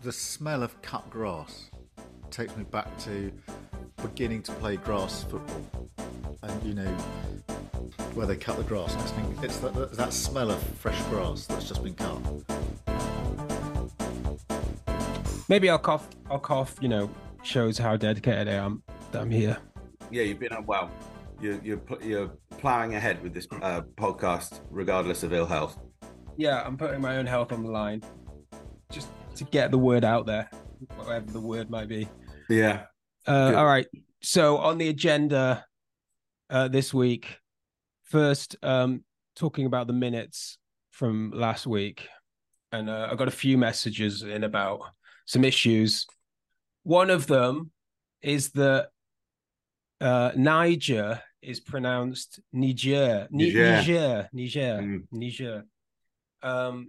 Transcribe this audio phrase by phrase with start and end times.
[0.00, 1.70] the smell of cut grass
[2.30, 3.32] takes me back to
[4.02, 5.88] beginning to play grass football,
[6.42, 6.90] and you know
[8.14, 8.94] where they cut the grass.
[8.94, 12.18] It's, been, it's that, that smell of fresh grass that's just been cut.
[15.48, 16.08] Maybe I'll cough.
[16.30, 16.76] I'll cough.
[16.80, 17.10] You know,
[17.42, 19.56] shows how dedicated I am that I'm here.
[20.10, 20.90] Yeah, you've been well.
[21.40, 25.76] You're you're you're plowing ahead with this uh, podcast, regardless of ill health.
[26.36, 28.12] Yeah, I'm putting my own health on the line, just
[29.38, 30.50] to get the word out there,
[30.96, 32.08] whatever the word might be.
[32.48, 32.84] Yeah.
[33.26, 33.86] Uh, all right.
[34.20, 35.64] So on the agenda
[36.50, 37.38] uh, this week,
[38.04, 39.04] first um,
[39.36, 40.58] talking about the minutes
[40.90, 42.08] from last week,
[42.72, 44.80] and uh, I got a few messages in about
[45.26, 46.06] some issues.
[46.82, 47.70] One of them
[48.22, 48.88] is that
[50.00, 53.70] uh, Niger is pronounced Niger, Niger.
[53.76, 55.02] Niger, Niger, Mm.
[55.12, 55.64] Niger.
[56.42, 56.88] Um,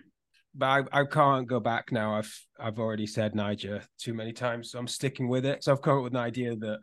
[0.55, 2.15] but I, I can't go back now.
[2.15, 5.63] I've I've already said Niger too many times, so I'm sticking with it.
[5.63, 6.79] So I've come up with an idea that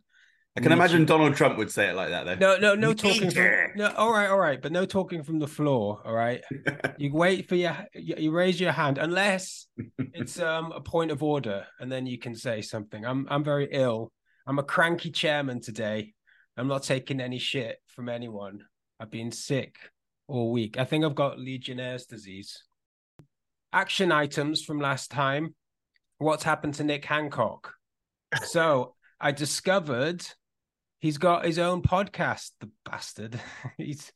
[0.57, 2.35] I can imagine Donald Trump would say it like that, though.
[2.35, 3.31] no, no, no talking.
[3.31, 6.01] From, no, all right, all right, but no talking from the floor.
[6.03, 6.43] All right,
[6.99, 9.67] you wait for your you, you raise your hand unless
[9.99, 13.05] it's um a point of order, and then you can say something.
[13.05, 14.13] I'm I'm very ill.
[14.47, 16.15] I'm a cranky chairman today.
[16.57, 18.63] I'm not taking any shit from anyone.
[18.99, 19.77] I've been sick
[20.27, 20.79] all week.
[20.79, 22.63] I think I've got Legionnaire's disease.
[23.77, 25.55] Action items from last time.
[26.17, 27.75] What's happened to Nick Hancock?
[28.45, 30.25] So I discovered
[30.99, 33.39] he's got his own podcast, the bastard.
[33.77, 34.11] he's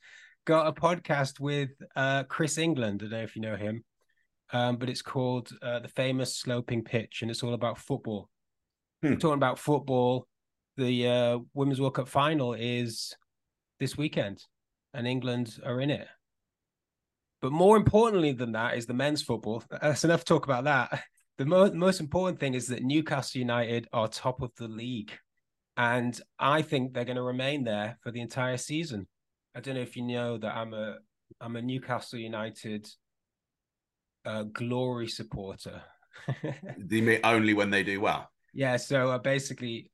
[0.46, 3.02] got a podcast with uh, Chris England.
[3.02, 3.84] I don't know if you know him,
[4.50, 8.30] um, but it's called uh, The Famous Sloping Pitch, and it's all about football.
[9.02, 9.16] Hmm.
[9.16, 10.26] Talking about football,
[10.78, 13.14] the uh, Women's World Cup final is
[13.78, 14.42] this weekend,
[14.94, 16.08] and England are in it.
[17.40, 19.62] But more importantly than that is the men's football.
[19.82, 21.02] That's enough talk about that.
[21.38, 25.10] The mo- most important thing is that Newcastle United are top of the league.
[25.74, 29.06] And I think they're going to remain there for the entire season.
[29.54, 30.98] I don't know if you know that I'm a
[31.40, 32.86] I'm a Newcastle United
[34.26, 35.80] uh, glory supporter.
[36.90, 38.28] You mean only when they do well?
[38.52, 39.90] yeah, so uh, basically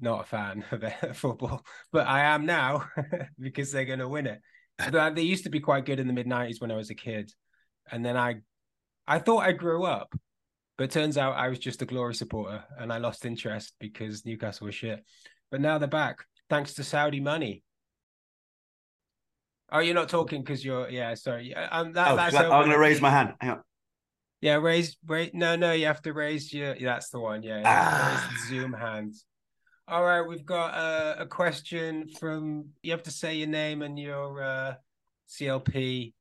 [0.00, 2.88] not a fan of their football, but I am now
[3.38, 4.40] because they're going to win it.
[5.14, 7.32] They- used to be quite good in the mid '90s when I was a kid,
[7.90, 8.36] and then I,
[9.06, 10.14] I thought I grew up,
[10.78, 14.66] but turns out I was just a glory supporter, and I lost interest because Newcastle
[14.66, 15.04] was shit.
[15.50, 17.62] But now they're back thanks to Saudi money.
[19.72, 21.14] Oh, you're not talking because you're yeah.
[21.14, 22.80] Sorry, um, that, Oh, that's I'm going to open.
[22.80, 23.34] raise my hand.
[23.40, 23.60] Hang on.
[24.40, 25.30] Yeah, raise, raise.
[25.34, 26.74] No, no, you have to raise your.
[26.74, 27.42] Yeah, that's the one.
[27.42, 28.30] Yeah, you have raise Ah.
[28.32, 29.24] the Zoom hands.
[29.90, 32.66] All right, we've got uh, a question from.
[32.82, 34.74] You have to say your name and your uh,
[35.28, 36.12] CLP.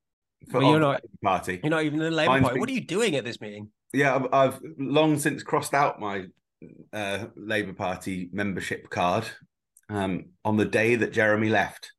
[0.49, 1.59] For Well, you're our not- party.
[1.61, 2.53] You're not even in the Labour Mine's Party.
[2.55, 3.69] been- What are you doing at this meeting?
[3.93, 6.25] Yeah, I've, I've long since crossed out my
[6.93, 9.25] uh, Labour Party membership card
[9.89, 11.91] um, on the day that Jeremy left.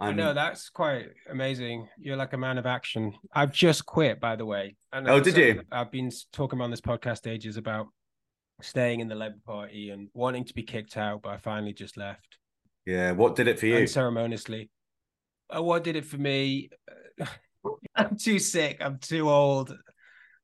[0.00, 1.88] I I'm, know that's quite amazing.
[1.98, 3.14] You're like a man of action.
[3.32, 4.76] I've just quit, by the way.
[4.92, 5.62] And Oh, did you?
[5.72, 7.86] I've been talking on this podcast ages about
[8.60, 11.96] staying in the Labour Party and wanting to be kicked out, but I finally just
[11.96, 12.38] left.
[12.86, 13.76] yeah, what did it for you?
[13.76, 14.70] unceremoniously.
[15.54, 16.70] Uh, what did it for me?
[17.94, 18.78] I'm too sick.
[18.80, 19.76] I'm too old.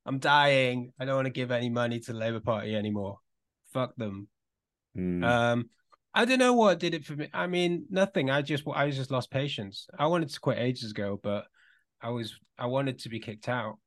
[0.07, 0.93] I'm dying.
[0.99, 3.19] I don't want to give any money to the Labour Party anymore.
[3.73, 4.29] Fuck them.
[4.95, 5.25] Hmm.
[5.25, 5.71] Um,
[6.15, 7.29] I don't know what did it for me.
[7.33, 8.31] I mean, nothing.
[8.31, 9.89] I just I just lost patience.
[9.99, 11.47] I wanted to quit ages ago, but
[12.01, 13.79] I was I wanted to be kicked out.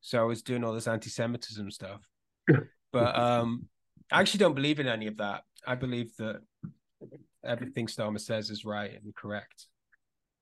[0.00, 2.00] So I was doing all this anti-Semitism stuff.
[2.92, 3.68] but um
[4.14, 5.42] I actually don't believe in any of that.
[5.66, 6.40] I believe that
[7.44, 9.66] everything Starmer says is right and correct.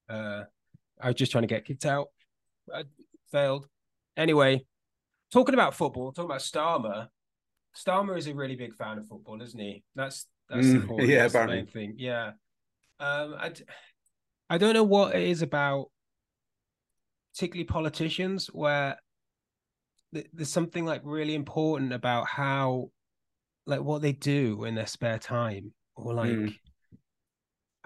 [0.09, 0.43] Uh
[1.01, 2.09] I was just trying to get kicked out.
[2.73, 2.85] I
[3.33, 3.67] failed.
[4.17, 4.67] Anyway,
[5.33, 7.09] talking about football, talking about Starmer.
[7.75, 9.83] Starmer is a really big fan of football, isn't he?
[9.95, 11.09] That's that's Mm, important.
[11.09, 11.95] yeah, That's the main thing.
[11.97, 12.33] Yeah.
[13.01, 13.53] Um, I,
[14.51, 15.87] I don't know what it is about,
[17.35, 18.99] particularly politicians, where
[20.15, 22.91] th- there's something like really important about how,
[23.67, 26.59] like, what they do in their spare time, or like, Mm.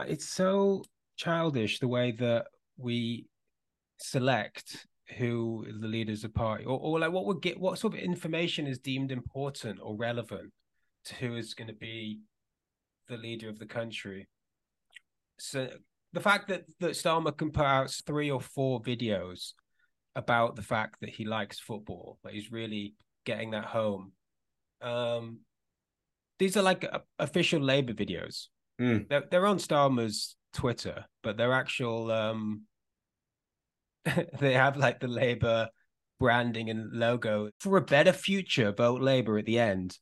[0.07, 0.85] it's so
[1.17, 2.47] childish the way that
[2.77, 3.27] we
[3.99, 4.87] select
[5.17, 8.67] who the leaders of party or, or like what would get what sort of information
[8.67, 10.53] is deemed important or relevant
[11.05, 12.21] to who is going to be
[13.09, 14.29] the leader of the country
[15.39, 15.69] so
[16.13, 19.53] the fact that that Starmer can put out three or four videos
[20.17, 22.95] about the fact that he likes football that he's really
[23.25, 24.13] getting that home
[24.83, 25.39] um
[26.39, 26.85] these are like
[27.19, 28.49] official Labour videos
[28.79, 28.99] Hmm.
[29.09, 32.11] they're, they're on Starmer's Twitter, but they're actual.
[32.11, 32.63] um
[34.41, 35.69] They have like the Labour
[36.19, 38.73] branding and logo for a better future.
[38.73, 39.99] Vote Labour at the end,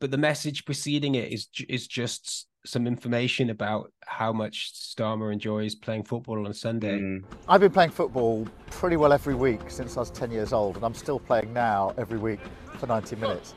[0.00, 5.74] but the message preceding it is is just some information about how much Starmer enjoys
[5.74, 6.98] playing football on Sunday.
[6.98, 7.24] Mm.
[7.48, 10.84] I've been playing football pretty well every week since I was 10 years old, and
[10.84, 12.40] I'm still playing now every week
[12.78, 13.54] for 90 minutes.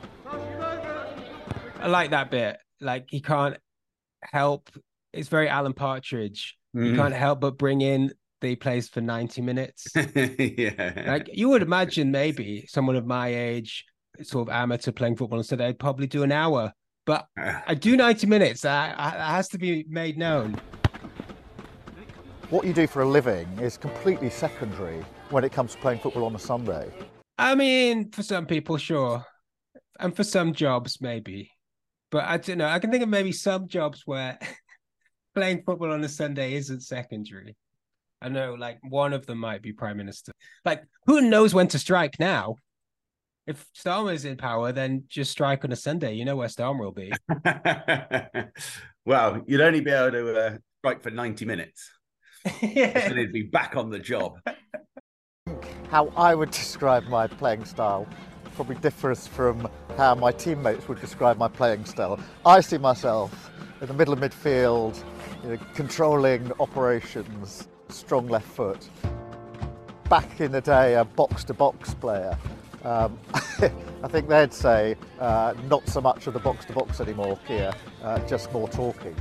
[1.84, 2.56] I like that bit.
[2.80, 3.56] Like he can't
[4.22, 4.70] help.
[5.12, 6.56] It's very Alan Partridge.
[6.72, 6.96] You Mm.
[6.96, 8.10] can't help but bring in
[8.40, 9.86] the plays for 90 minutes.
[9.94, 11.04] yeah.
[11.06, 13.84] like you would imagine maybe someone of my age,
[14.22, 16.72] sort of amateur playing football instead, I'd probably do an hour.
[17.04, 18.62] But I do 90 minutes.
[18.62, 20.56] That, that has to be made known.
[22.48, 26.24] What you do for a living is completely secondary when it comes to playing football
[26.24, 26.90] on a Sunday.
[27.36, 29.22] I mean, for some people, sure.
[30.00, 31.50] And for some jobs, maybe.
[32.10, 32.66] But I don't know.
[32.66, 34.38] I can think of maybe some jobs where
[35.34, 37.56] playing football on a Sunday isn't secondary.
[38.22, 40.32] I know, like, one of them might be prime minister.
[40.64, 42.56] Like, who knows when to strike now?
[43.46, 46.14] If Starmer's in power, then just strike on a Sunday.
[46.14, 47.12] You know where Starmer will be.
[49.04, 51.90] well, you'd only be able to uh, strike for 90 minutes.
[52.62, 53.08] yeah.
[53.08, 54.40] Then he'd be back on the job.
[55.90, 58.08] How I would describe my playing style
[58.54, 62.18] probably differs from how my teammates would describe my playing style.
[62.46, 65.02] I see myself in the middle of midfield,
[65.42, 68.88] you know, controlling operations, strong left foot.
[70.08, 72.38] Back in the day, a box to box player.
[72.84, 77.38] Um, I think they'd say uh, not so much of the box to box anymore
[77.46, 77.72] here,
[78.02, 79.16] uh, just more talking.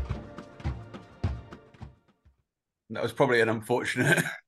[2.90, 4.24] That was probably an unfortunate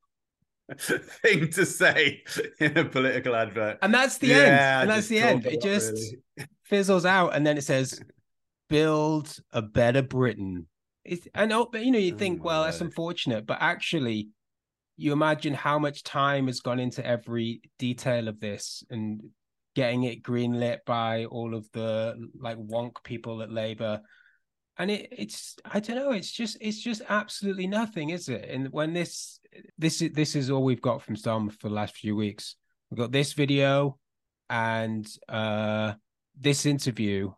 [0.78, 2.24] thing to say
[2.60, 3.78] in a political advert.
[3.82, 4.82] And that's the Yeah, end.
[4.82, 5.46] And that's the end.
[5.46, 6.50] It just really.
[6.64, 7.36] fizzles out.
[7.36, 8.02] And then it says,
[8.70, 10.68] build a better Britain.
[11.04, 13.46] It's, know, oh, but you know, you Oh think, my well, that's unfortunate.
[13.46, 14.30] But actually,
[14.98, 19.22] you imagine how much time has gone into every detail of this and
[19.76, 24.02] getting it greenlit by all of the like wonk people at Labour.
[24.78, 28.50] And it, it's I don't know, it's just it's just absolutely nothing, is it?
[28.50, 29.40] And when this
[29.78, 32.56] this is this is all we've got from Starmer for the last few weeks.
[32.90, 33.98] We've got this video
[34.50, 35.94] and uh
[36.40, 37.32] this interview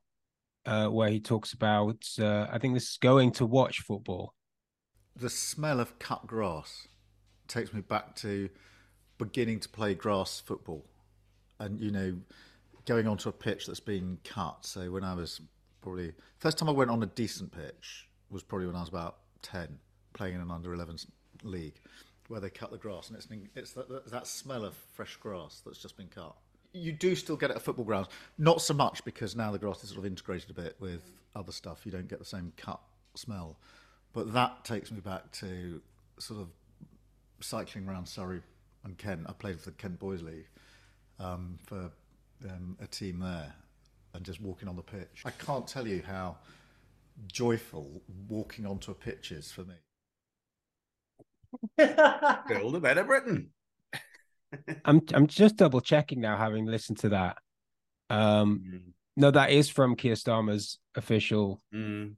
[0.66, 4.34] uh where he talks about uh I think this is going to watch football.
[5.16, 6.88] The smell of cut grass
[7.48, 8.50] takes me back to
[9.18, 10.86] beginning to play grass football
[11.60, 12.16] and, you know,
[12.86, 14.66] going onto a pitch that's been cut.
[14.66, 15.42] So when I was
[15.82, 19.18] probably, first time I went on a decent pitch was probably when I was about
[19.42, 19.78] 10,
[20.14, 21.08] playing in an under 11s
[21.44, 21.80] league,
[22.28, 23.10] where they cut the grass.
[23.10, 26.36] And it's, it's that, that smell of fresh grass that's just been cut.
[26.74, 28.08] You do still get it at football grounds,
[28.38, 31.02] not so much because now the grass is sort of integrated a bit with
[31.36, 31.86] other stuff.
[31.86, 32.80] You don't get the same cut
[33.16, 33.58] smell.
[34.14, 35.82] But that takes me back to
[36.20, 36.48] sort of
[37.40, 38.42] cycling around Surrey
[38.84, 39.26] and Kent.
[39.28, 40.48] I played for the Kent Boys League
[41.20, 41.92] um, for
[42.46, 43.54] um, a team there
[44.14, 45.24] and just walking on the pitch.
[45.26, 46.38] I can't tell you how
[47.32, 49.76] joyful walking onto a pitch is for me.
[51.78, 53.50] Build a better Britain.
[54.86, 57.38] I'm I'm just double checking now, having listened to that.
[58.10, 58.82] Um, Mm,
[59.18, 62.14] no, that is from Keir Starmer's official mm,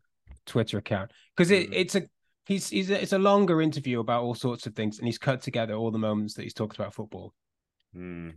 [0.45, 1.73] Twitter account because it, Mm.
[1.73, 2.03] it's a
[2.45, 5.41] he's he's a, it's a longer interview about all sorts of things, and he's cut
[5.41, 7.33] together all the moments that he's talked about football.
[7.95, 8.33] mm.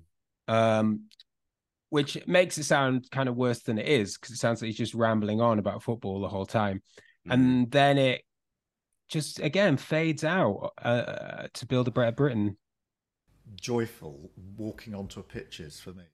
[0.49, 1.05] Um,
[1.91, 4.79] which makes it sound kind of worse than it is because it sounds like he's
[4.79, 6.83] just rambling on about football the whole time,
[7.29, 7.33] Mm.
[7.35, 8.23] and then it
[9.13, 12.57] just again fades out uh, to build a better Britain.
[13.61, 16.05] Joyful walking onto a pitch is for me.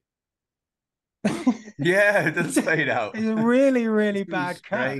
[1.77, 3.15] Yeah, it does fade out.
[3.15, 4.97] It's a really really It's bad cut.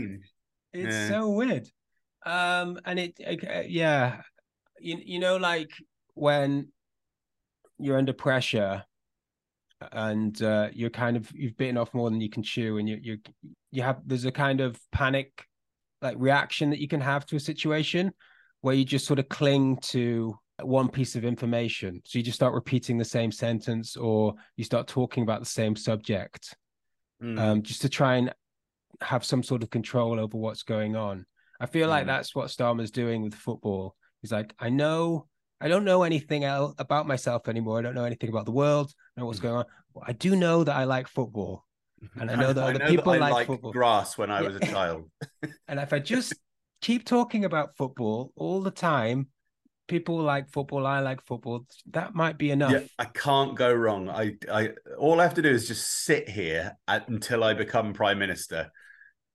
[0.74, 1.08] It's Yeah.
[1.08, 1.70] so weird.
[2.26, 4.22] Um, and it, uh, yeah,
[4.80, 5.72] you you know, like
[6.14, 6.70] when
[7.80, 8.84] you're under pressure
[9.92, 13.00] and uh, you're kind of you've bitten off more than you can chew, and you
[13.02, 13.18] you
[13.72, 15.46] you have there's a kind of panic
[16.02, 18.12] like reaction that you can have to a situation
[18.62, 22.02] where you just sort of cling to one piece of information.
[22.06, 25.76] So you just start repeating the same sentence, or you start talking about the same
[25.76, 26.56] subject
[27.22, 27.40] Mm.
[27.40, 28.34] um, just to try and
[29.02, 31.26] have some sort of control over what's going on.
[31.60, 32.08] I feel like Mm.
[32.08, 33.96] that's what Starmer's doing with football.
[34.22, 35.28] He's like, I know,
[35.60, 37.78] I don't know anything else about myself anymore.
[37.78, 38.94] I don't know anything about the world.
[39.18, 39.44] I know what's Mm.
[39.44, 39.66] going on.
[39.94, 41.66] But I do know that I like football.
[42.20, 43.72] And I know that other know people I like liked football.
[43.72, 44.48] grass when I Yeah.
[44.48, 45.10] was a child.
[45.68, 46.34] And if I just
[46.82, 49.28] keep talking about football all the time,
[49.88, 52.74] people like football, I like football, that might be enough.
[52.74, 54.10] Yeah, I can't go wrong.
[54.10, 57.94] I, I, all I have to do is just sit here at, until I become
[57.94, 58.72] prime minister,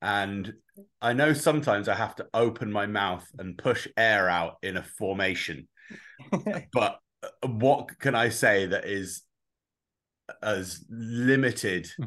[0.02, 0.52] and
[1.00, 4.83] I know sometimes I have to open my mouth and push air out in a
[4.83, 5.68] formation,
[6.73, 9.23] but uh, what can I say that is
[10.42, 12.04] as limited Hmm.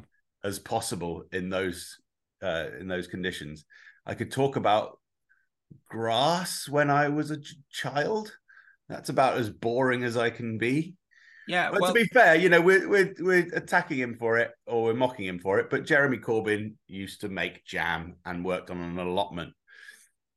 [0.48, 1.98] As possible in those
[2.42, 3.66] uh, in those conditions?
[4.06, 4.98] I could talk about
[5.90, 8.32] grass when I was a ch- child.
[8.90, 10.96] That's about as boring as I can be.
[11.48, 14.52] Yeah, But well, to be fair, you know, we're, we're we're attacking him for it
[14.66, 15.70] or we're mocking him for it.
[15.70, 19.54] But Jeremy Corbyn used to make jam and worked on an allotment.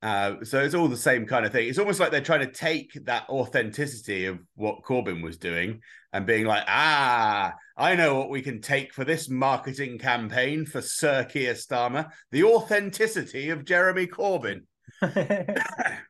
[0.02, 1.68] Uh, so it's all the same kind of thing.
[1.68, 5.80] It's almost like they're trying to take that authenticity of what Corbyn was doing
[6.12, 10.80] and being like, ah, I know what we can take for this marketing campaign for
[10.80, 14.62] Sir Keir Starmer, the authenticity of Jeremy Corbyn.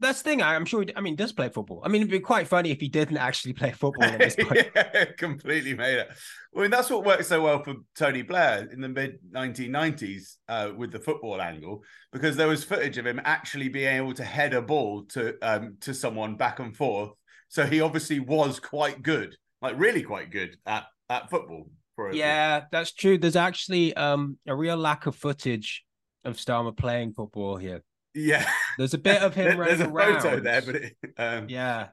[0.00, 0.42] that's the thing.
[0.42, 0.82] I'm sure.
[0.82, 1.82] He, I mean, he does play football.
[1.84, 4.68] I mean, it'd be quite funny if he didn't actually play football at this point.
[4.74, 6.08] yeah, completely made it.
[6.56, 10.70] I mean, that's what worked so well for Tony Blair in the mid 1990s uh,
[10.76, 14.54] with the football angle, because there was footage of him actually being able to head
[14.54, 17.10] a ball to um, to someone back and forth.
[17.48, 21.70] So he obviously was quite good, like really quite good at at football.
[22.12, 23.18] Yeah, that's true.
[23.18, 25.84] There's actually um a real lack of footage
[26.24, 27.82] of Starmer playing football here.
[28.14, 28.48] Yeah.
[28.78, 30.20] There's a bit of him There's a around.
[30.22, 31.88] photo there, but it, um, yeah.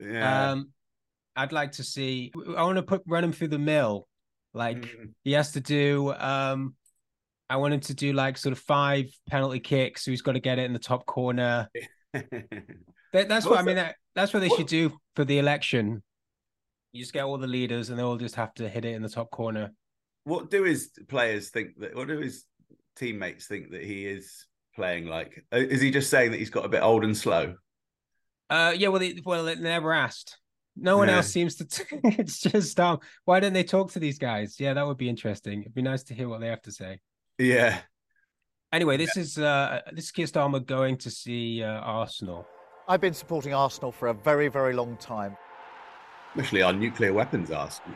[0.00, 0.50] yeah.
[0.52, 0.70] Um,
[1.36, 2.32] I'd like to see.
[2.56, 4.06] I want to put run him through the mill.
[4.54, 5.12] Like Mm.
[5.24, 6.12] he has to do.
[6.14, 6.74] Um,
[7.50, 10.04] I want him to do like sort of five penalty kicks.
[10.04, 11.68] So he's got to get it in the top corner.
[13.12, 13.76] That, that's what I mean.
[13.76, 16.02] That, that's what they what- should do for the election.
[16.92, 19.00] You just get all the leaders, and they all just have to hit it in
[19.02, 19.72] the top corner.
[20.24, 21.94] what do his players think that?
[21.94, 22.44] What do his
[22.96, 24.44] teammates think that he is
[24.78, 25.44] playing like?
[25.52, 27.56] Uh, Is he just saying that he's got a bit old and slow?
[28.48, 28.88] Uh, yeah.
[28.88, 30.38] Well, they, well, they never asked.
[30.76, 31.16] No one Yeah.
[31.16, 31.64] else seems to.
[31.66, 33.00] T- it's just um.
[33.24, 34.58] Why don't they talk to these guys?
[34.60, 35.60] Yeah, that would be interesting.
[35.62, 37.00] It'd be nice to hear what they have to say.
[37.38, 37.80] Yeah,
[38.72, 42.46] Anyway, this is uh this is Keir Starmer going to see uh, Arsenal.
[42.86, 45.36] I've been supporting Arsenal for a very, very long time.
[46.34, 47.94] especially our nuclear weapons arsenal.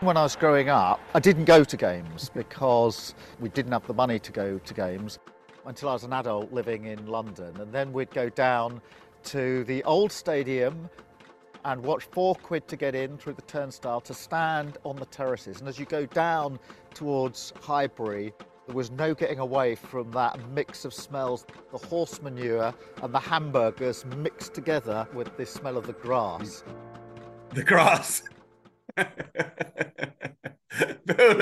[0.00, 3.94] When I was growing up, I didn't go to games because we didn't have the
[3.94, 5.18] money to go to games
[5.66, 7.60] until I was an adult living in London.
[7.60, 8.80] And then we'd go down
[9.24, 10.88] to the old stadium
[11.64, 15.58] and watch four quid to get in through the turnstile to stand on the terraces.
[15.58, 16.60] And as you go down
[16.94, 18.32] towards Highbury,
[18.66, 23.20] there was no getting away from that mix of smells the horse manure and the
[23.20, 26.62] hamburgers mixed together with the smell of the grass.
[27.50, 28.22] The grass.
[28.96, 29.10] build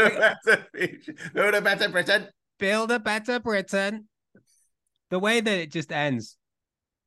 [0.00, 1.14] a better future.
[1.34, 2.28] Build a better Britain.
[2.58, 4.08] Build a better Britain.
[5.14, 6.36] The way that it just ends,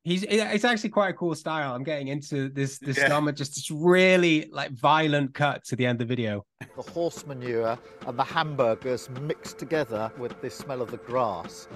[0.02, 1.74] he's it's actually quite a cool style.
[1.74, 3.10] I'm getting into this this Yeah.
[3.10, 6.46] Starmer just this really like violent cut to the end of the video.
[6.74, 11.68] the horse manure and the hamburgers mixed together with the smell of the grass.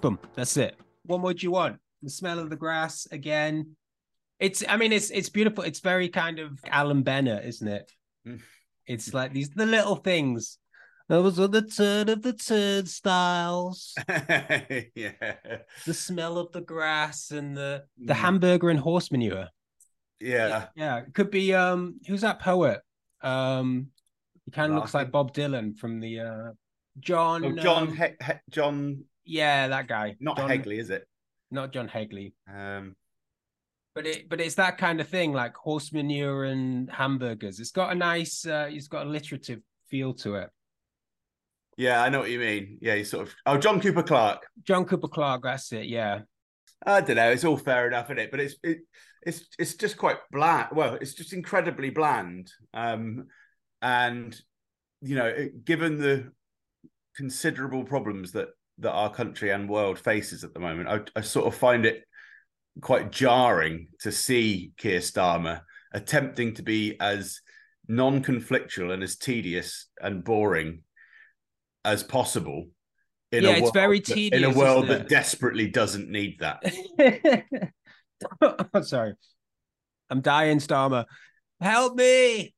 [0.00, 0.20] Boom.
[0.36, 0.76] That's it.
[1.02, 1.80] What more do you want?
[2.04, 3.74] The smell of the grass again.
[4.38, 5.64] It's I mean it's it's beautiful.
[5.64, 7.90] It's very kind of Alan Bennett, isn't it?
[8.24, 8.40] Mm.
[8.86, 10.58] It's like these the little things.
[11.08, 13.94] Those are the turn of the turnstiles.
[14.94, 15.36] yeah,
[15.86, 18.16] the smell of the grass and the the Mm.
[18.16, 19.48] hamburger and horse manure.
[20.20, 20.66] yeah.
[20.76, 22.80] Yeah, it could be um who's that poet?
[23.22, 23.88] Um
[24.44, 26.50] he kind of looks like Bob Dylan from the uh
[27.00, 30.16] John Oh, John, um, he- he- John, yeah, that guy.
[30.20, 31.06] not John, Hegley, is it?
[31.50, 32.34] Not John Hegley.
[32.52, 32.96] Um,
[33.94, 37.60] But it but it's that kind of thing, like horse manure and hamburgers.
[37.60, 40.50] It's got a nice uh it's got a literative feel to it.
[41.78, 42.78] Yeah, I know what you mean.
[42.80, 43.34] Yeah, he's sort of.
[43.46, 44.44] Oh, John Cooper Clarke.
[44.64, 46.22] John Cooper Clarke, that's it, yeah.
[46.84, 47.30] I don't know.
[47.30, 48.30] It's all fair enough, isn't it?
[48.32, 48.78] But it's it,
[49.22, 50.68] it's it's just quite bland.
[50.72, 52.50] Well, it's just incredibly bland.
[52.74, 53.26] Um,
[53.80, 54.36] and
[55.02, 56.32] you know, it, given the
[57.16, 61.46] considerable problems that that our country and world faces at the moment, I, I sort
[61.46, 62.02] of find it
[62.80, 65.60] quite jarring to see Keir Starmer
[65.92, 67.40] attempting to be as
[67.86, 70.82] non-conflictual and as tedious and boring
[71.84, 72.68] as possible.
[73.30, 76.62] In Yeah, a it's world very that- in a world that desperately doesn't need that.
[78.40, 79.14] oh, sorry.
[80.10, 81.04] I'm dying, Starmer.
[81.60, 82.54] Help me.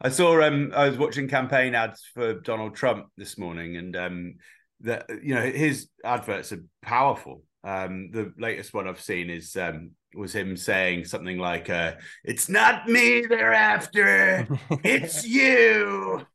[0.00, 4.34] I saw um I was watching campaign ads for Donald Trump this morning and um
[4.80, 7.44] that you know his adverts are powerful.
[7.62, 11.92] Um the latest one I've seen is um was him saying something like uh
[12.24, 14.46] it's not me they're after
[14.82, 16.26] it's you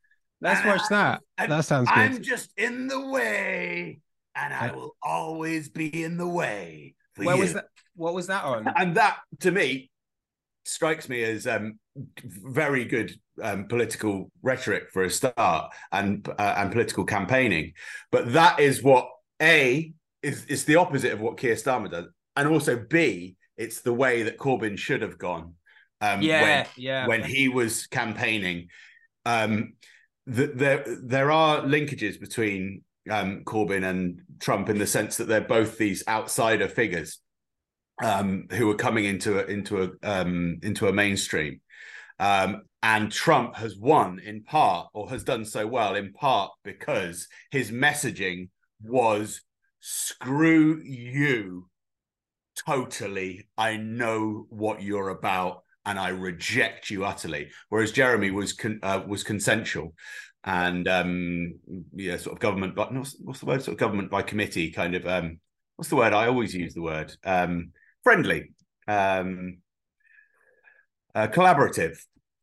[0.41, 1.21] Let's watch that.
[1.37, 1.97] I- That sounds good.
[1.97, 3.99] I'm just in the way
[4.35, 7.41] and I Uh, will always be in the way Where you.
[7.41, 7.65] was that?
[7.95, 8.67] What was that on?
[8.75, 9.89] and that to me
[10.65, 11.79] strikes me as um,
[12.25, 17.73] very good um, political rhetoric for a start and uh, and political campaigning
[18.11, 19.09] but that is what
[19.41, 19.91] a
[20.21, 24.23] is It's the opposite of what Keir Starmer does and also b It's the way
[24.23, 25.55] that Corbyn should have gone.
[26.01, 27.07] Um, yeah, when, yeah.
[27.07, 28.67] when he was campaigning.
[29.25, 29.73] Um,
[30.27, 35.41] the, there there are linkages between um, Corbyn and Trump in the sense that they're
[35.41, 37.19] both these outsider figures
[38.03, 41.61] um, who are coming into a, into a um, into a mainstream.
[42.19, 47.27] Um, and Trump has won in part, or has done so well in part, because
[47.49, 48.49] his messaging
[48.83, 49.41] was
[49.79, 51.69] "screw you."
[52.65, 57.49] Totally, I know what you're about and I reject you utterly.
[57.69, 59.93] Whereas Jeremy was con- uh, was consensual
[60.43, 61.55] and um,
[61.95, 63.63] yeah, sort of government, but what's, what's the word?
[63.63, 65.07] Sort of government by committee, kind of.
[65.07, 65.39] Um,
[65.75, 66.13] what's the word?
[66.13, 67.71] I always use the word um,
[68.03, 68.53] friendly,
[68.87, 69.57] um,
[71.15, 71.97] uh, collaborative.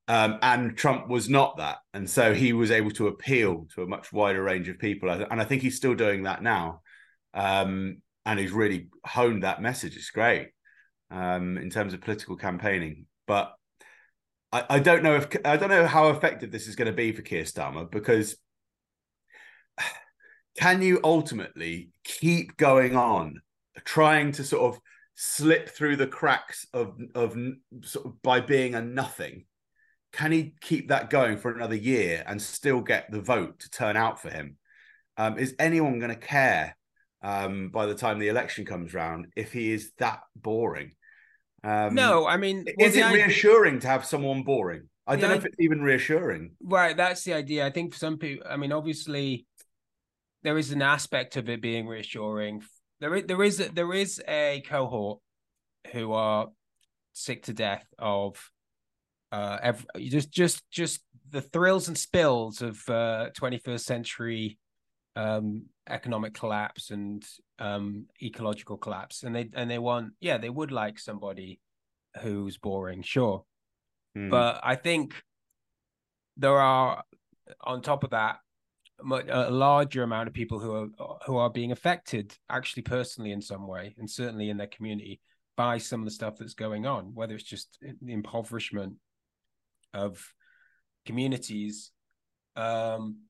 [0.06, 3.86] Um, and Trump was not that, and so he was able to appeal to a
[3.86, 6.82] much wider range of people, and I think he's still doing that now.
[7.32, 9.96] Um, and he's really honed that message.
[9.96, 10.48] It's great
[11.10, 13.54] in terms of political campaigning but
[14.52, 17.12] I, I don't know if I don't know how effective this is going to be
[17.12, 18.36] for Keir Starmer because
[20.58, 23.40] can you ultimately keep going on
[23.84, 24.80] trying to sort of
[25.16, 27.36] slip through the cracks of of
[27.82, 29.44] sort of by being a nothing?
[30.12, 33.96] Can he keep that going for another year and still get the vote to turn
[33.96, 34.56] out for him?
[35.16, 36.76] Um, is anyone going to care
[37.20, 40.92] um, by the time the election comes round if he is that boring
[41.64, 43.24] um, no, I mean, well, is it idea...
[43.24, 44.88] reassuring to have someone boring?
[45.06, 46.52] I don't know if it's even reassuring.
[46.62, 47.66] Right, that's the idea.
[47.66, 49.46] I think for some people, I mean, obviously,
[50.42, 52.62] there is an aspect of it being reassuring.
[53.00, 55.20] There is there is a, there is a cohort
[55.92, 56.48] who are
[57.12, 58.50] sick to death of
[59.32, 64.58] uh every, just just just the thrills and spills of uh 21st century
[65.16, 67.24] um economic collapse and
[67.58, 69.22] um ecological collapse.
[69.22, 71.60] And they and they want yeah they would like somebody
[72.20, 73.44] who's boring sure.
[74.16, 74.30] Mm.
[74.30, 75.12] but i think
[76.36, 77.02] there are
[77.60, 78.36] on top of that
[79.00, 83.66] a larger amount of people who are who are being affected actually personally in some
[83.66, 85.20] way and certainly in their community
[85.56, 88.94] by some of the stuff that's going on whether it's just the impoverishment
[89.92, 90.32] of
[91.06, 91.90] communities.
[92.56, 93.20] Um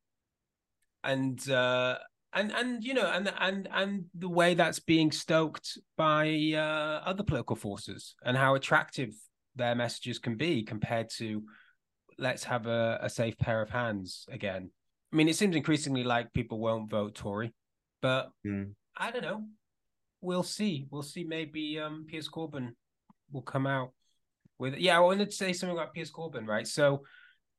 [1.05, 1.97] and uh
[2.35, 7.23] and and you know and and and the way that's being stoked by uh, other
[7.23, 9.15] political forces and how attractive
[9.57, 11.43] their messages can be compared to
[12.19, 14.71] let's have a, a safe pair of hands again.
[15.13, 17.55] I mean it seems increasingly like people won't vote tory
[18.03, 18.73] but mm.
[18.97, 19.45] i don't know.
[20.21, 20.87] We'll see.
[20.91, 21.23] We'll see.
[21.23, 22.71] Maybe um piers corbyn
[23.31, 23.93] will come out
[24.59, 26.67] with yeah i wanted to say something about piers corbyn right?
[26.67, 27.05] So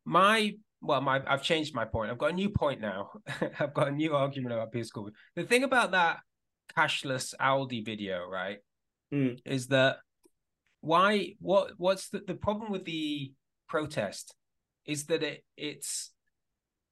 [0.03, 2.11] my well, my I've changed my point.
[2.11, 3.11] I've got a new point now.
[3.59, 5.11] I've got a new argument about Piers Corbyn.
[5.35, 6.19] The thing about that
[6.77, 8.59] cashless Aldi video, right,
[9.13, 9.39] mm.
[9.45, 9.97] is that
[10.81, 11.33] why?
[11.39, 11.71] What?
[11.77, 13.33] What's the, the problem with the
[13.67, 14.35] protest?
[14.85, 16.11] Is that it it's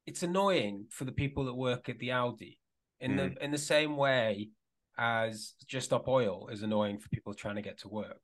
[0.06, 2.58] it's annoying for the people that work at the Aldi
[3.00, 3.34] in mm.
[3.34, 4.50] the in the same way
[4.98, 8.20] as just stop oil is annoying for people trying to get to work.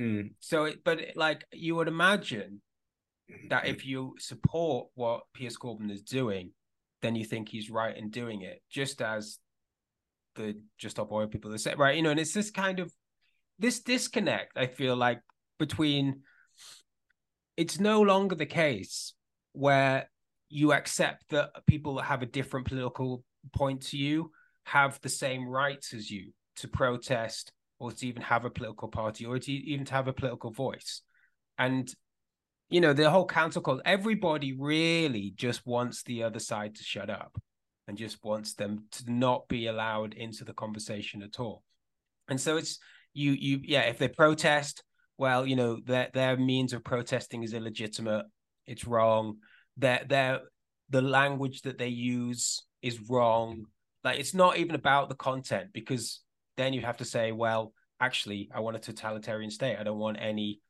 [0.00, 0.32] Mm.
[0.40, 2.60] So, it, but like you would imagine
[3.50, 3.88] that if mm-hmm.
[3.88, 6.52] you support what Piers Corbyn is doing,
[7.02, 9.38] then you think he's right in doing it, just as
[10.36, 11.96] the just stop oil people have said, right?
[11.96, 12.92] You know, and it's this kind of
[13.58, 15.20] this disconnect, I feel like,
[15.58, 16.22] between
[17.56, 19.14] it's no longer the case
[19.52, 20.08] where
[20.48, 24.30] you accept that people that have a different political point to you
[24.64, 29.26] have the same rights as you to protest or to even have a political party
[29.26, 31.02] or to even to have a political voice.
[31.58, 31.92] And
[32.70, 37.36] you know, the whole council everybody really just wants the other side to shut up
[37.88, 41.64] and just wants them to not be allowed into the conversation at all.
[42.28, 42.78] And so it's
[43.12, 44.84] you, you, yeah, if they protest,
[45.18, 48.26] well, you know, their their means of protesting is illegitimate.
[48.66, 49.38] It's wrong.
[49.76, 50.40] Their their
[50.88, 53.64] the language that they use is wrong.
[54.04, 56.20] Like it's not even about the content because
[56.56, 59.76] then you have to say, well, actually, I want a totalitarian state.
[59.76, 60.60] I don't want any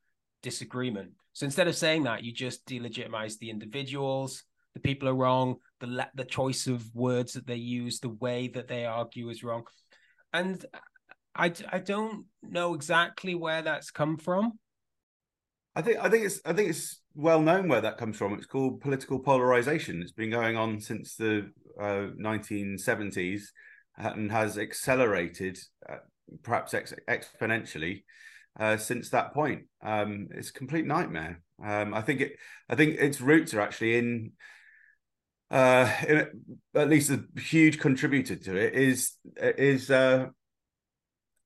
[0.43, 1.11] disagreement.
[1.40, 4.44] So instead of saying that, you just delegitimize the individuals.
[4.74, 5.57] The people are wrong.
[5.81, 9.62] The the choice of words that they use, the way that they argue is wrong,
[10.35, 10.62] and
[11.35, 14.59] I I don't know exactly where that's come from.
[15.74, 18.35] I think I think it's I think it's well known where that comes from.
[18.35, 20.03] It's called political polarization.
[20.03, 21.50] It's been going on since the
[21.81, 23.44] uh, 1970s
[23.96, 26.00] and has accelerated, uh,
[26.42, 28.03] perhaps ex- exponentially,
[28.61, 29.62] uh, since that point.
[29.83, 31.40] Um, it's a complete nightmare.
[31.64, 32.33] Um, I think it.
[32.68, 34.33] I think its roots are actually in,
[35.51, 36.29] uh, in
[36.75, 40.27] at least a huge contributor to it is is uh,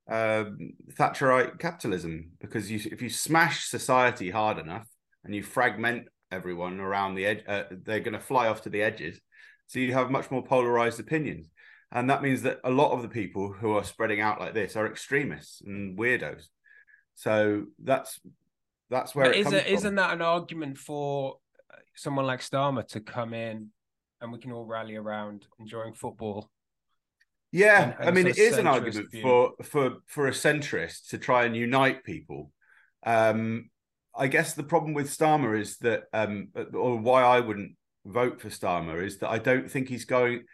[0.08, 0.58] um,
[0.98, 4.86] Thatcherite capitalism because you, if you smash society hard enough
[5.24, 8.82] and you fragment everyone around the edge, uh, they're going to fly off to the
[8.82, 9.20] edges.
[9.68, 11.48] So you have much more polarized opinions.
[11.90, 14.74] And that means that a lot of the people who are spreading out like this
[14.76, 16.48] are extremists and weirdos.
[17.14, 18.20] So that's
[18.90, 19.74] that's where But it is comes it, from.
[19.74, 21.36] isn't that an argument for
[21.72, 23.70] uh, someone like Starmer to come in
[24.20, 26.50] and we can all rally around enjoying football?
[27.52, 29.22] Yeah, and- and I mean, it is an argument view.
[29.22, 32.50] for for for a centrist to try and unite people.
[33.06, 33.70] Um,
[34.16, 38.48] I guess the problem with Starmer is that, um, or why I wouldn't vote for
[38.48, 40.44] Starmer is that I don't think he's going.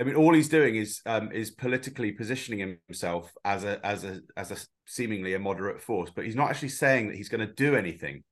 [0.00, 4.20] I mean, all he's doing is um, is politically positioning himself as a as a
[4.36, 7.52] as a seemingly a moderate force, but he's not actually saying that he's going to
[7.52, 8.22] do anything.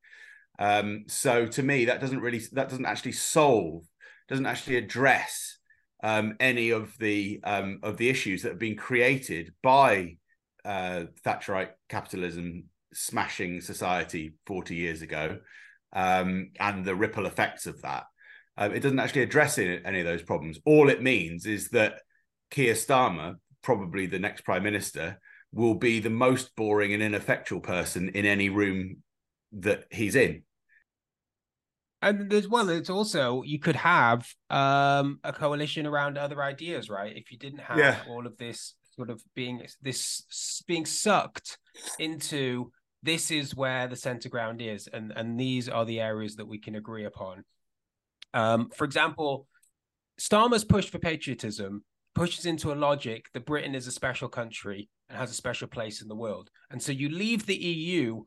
[0.59, 3.85] Um, so to me, that doesn't really that doesn't actually solve,
[4.29, 5.59] doesn't actually address
[6.03, 10.17] um, any of the um, of the issues that have been created by
[10.65, 15.39] uh, Thatcherite capitalism smashing society 40 years ago
[15.93, 18.05] um, and the ripple effects of that.
[18.57, 20.59] Um, it doesn't actually address any, any of those problems.
[20.65, 22.01] All it means is that
[22.51, 25.19] Keir Starmer, probably the next prime minister,
[25.55, 28.97] will be the most boring and ineffectual person in any room
[29.53, 30.43] that he's in.
[32.03, 37.17] And there's well, it's also you could have um a coalition around other ideas, right?
[37.17, 38.03] If you didn't have Yeah.
[38.09, 41.59] all of this sort of being this being sucked
[41.99, 42.71] into
[43.03, 46.59] this is where the center ground is, and and these are the areas that we
[46.59, 47.45] can agree upon.
[48.35, 49.47] Um, for example,
[50.21, 51.85] Starmer's push for patriotism
[52.15, 56.03] pushes into a logic that Britain is a special country and has a special place
[56.03, 58.23] in the world, and so you leave the EU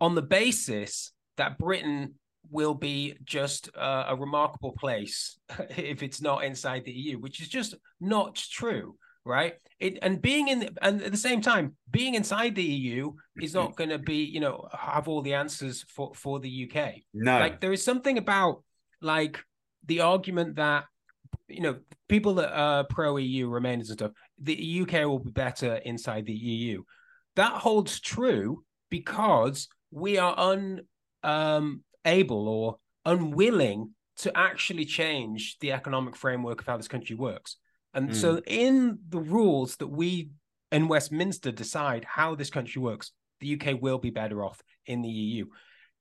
[0.00, 2.14] on the basis that Britain
[2.50, 5.38] will be just uh, a remarkable place
[5.70, 9.54] if it's not inside the EU, which is just not true, right?
[9.78, 13.76] It and being in and at the same time being inside the EU is not
[13.76, 16.94] going to be you know have all the answers for for the UK.
[17.12, 18.62] No, Like there is something about
[19.00, 19.40] like
[19.84, 20.84] the argument that
[21.48, 21.76] you know
[22.08, 26.32] people that are pro EU remainers and stuff, the UK will be better inside the
[26.32, 26.82] EU.
[27.36, 30.88] That holds true because we are unable
[31.24, 37.56] um, or unwilling to actually change the economic framework of how this country works.
[37.94, 40.30] And so, in the rules that we
[40.70, 45.08] in Westminster decide how this country works, the UK will be better off in the
[45.08, 45.46] EU.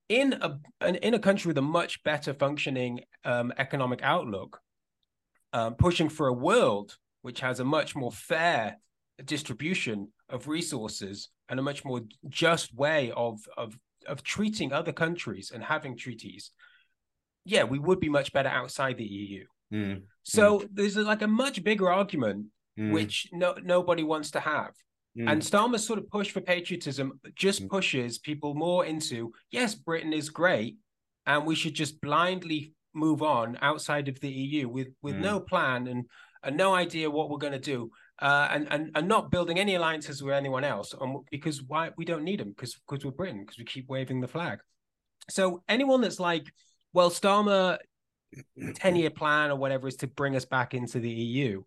[0.10, 0.60] In a
[1.04, 4.60] in a country with a much better functioning um, economic outlook,
[5.54, 8.78] um, pushing for a world which has a much more fair
[9.24, 13.78] distribution of resources and a much more just way of of
[14.08, 16.52] of treating other countries and having treaties,
[17.44, 19.46] yeah, we would be much better outside the EU.
[19.74, 24.74] Mm, So there's like a much bigger argument mm, which no nobody wants to have.
[25.18, 25.28] mm.
[25.32, 27.70] And Starmer's sort of push for patriotism just Mm.
[27.70, 30.78] pushes people more into yes, Britain is great,
[31.26, 35.22] and we should just blindly move on outside of the EU with with Mm.
[35.22, 36.06] no plan and
[36.44, 37.90] and no idea what we're going to do,
[38.22, 42.06] uh, and and and not building any alliances with anyone else, um, because why we
[42.06, 44.60] don't need them because because we're Britain because we keep waving the flag.
[45.30, 46.46] So anyone that's like,
[46.94, 47.78] well, Starmer,
[48.76, 51.64] ten year plan or whatever is to bring us back into the EU.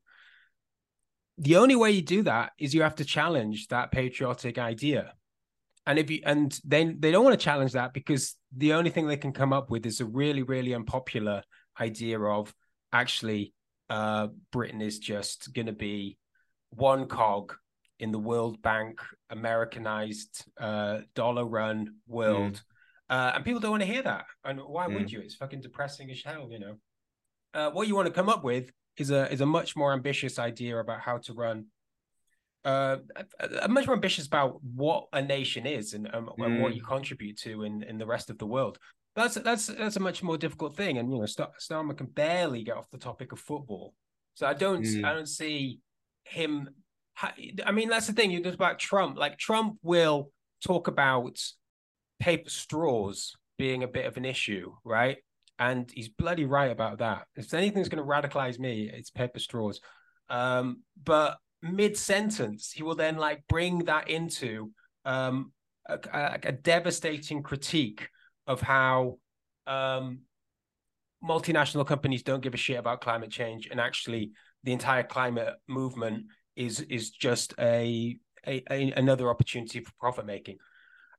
[1.39, 5.15] The only way you do that is you have to challenge that patriotic idea.
[5.87, 9.07] And if you and then they don't want to challenge that because the only thing
[9.07, 11.43] they can come up with is a really, really unpopular
[11.81, 12.55] idea of
[12.93, 13.53] actually
[13.91, 16.19] uh Britain is just gonna be
[16.71, 17.55] one cog
[17.99, 22.63] in the World Bank Americanized uh dollar run world.
[23.11, 24.27] Uh, and people don't want to hear that.
[24.45, 25.21] And why would you?
[25.21, 26.75] It's fucking depressing as hell, you know.
[27.55, 30.39] Uh, what you want to come up with is a is a much more ambitious
[30.39, 31.67] idea about how to run
[32.65, 32.97] uh
[33.41, 36.83] a, a much more ambitious about what a nation is and, um, and what you
[36.83, 38.79] contribute to in in the rest of the world.
[39.15, 42.63] That's that's that's a much more difficult thing and you know Star- Starmer can barely
[42.65, 43.95] get off the topic of football.
[44.35, 45.05] So i don't Mm.
[45.05, 45.81] i don't see
[46.25, 46.69] him
[47.15, 49.17] ha- i mean that's the thing you talk about trump.
[49.19, 50.31] Like trump will
[50.65, 51.39] talk about
[52.21, 55.19] paper straws being a bit of an issue right?
[55.61, 57.27] And he's bloody right about that.
[57.35, 59.81] If anything's going to radicalize me it's paper straws.
[60.29, 64.71] Um but mid sentence he will then like bring that into
[65.05, 65.53] um
[65.89, 68.09] a, a, a devastating critique
[68.47, 69.19] of how
[69.67, 70.21] um
[71.23, 74.31] multinational companies don't give a shit about climate change and actually
[74.65, 78.17] the entire climate movement is is just a,
[78.47, 80.59] a, a another opportunity for profit making.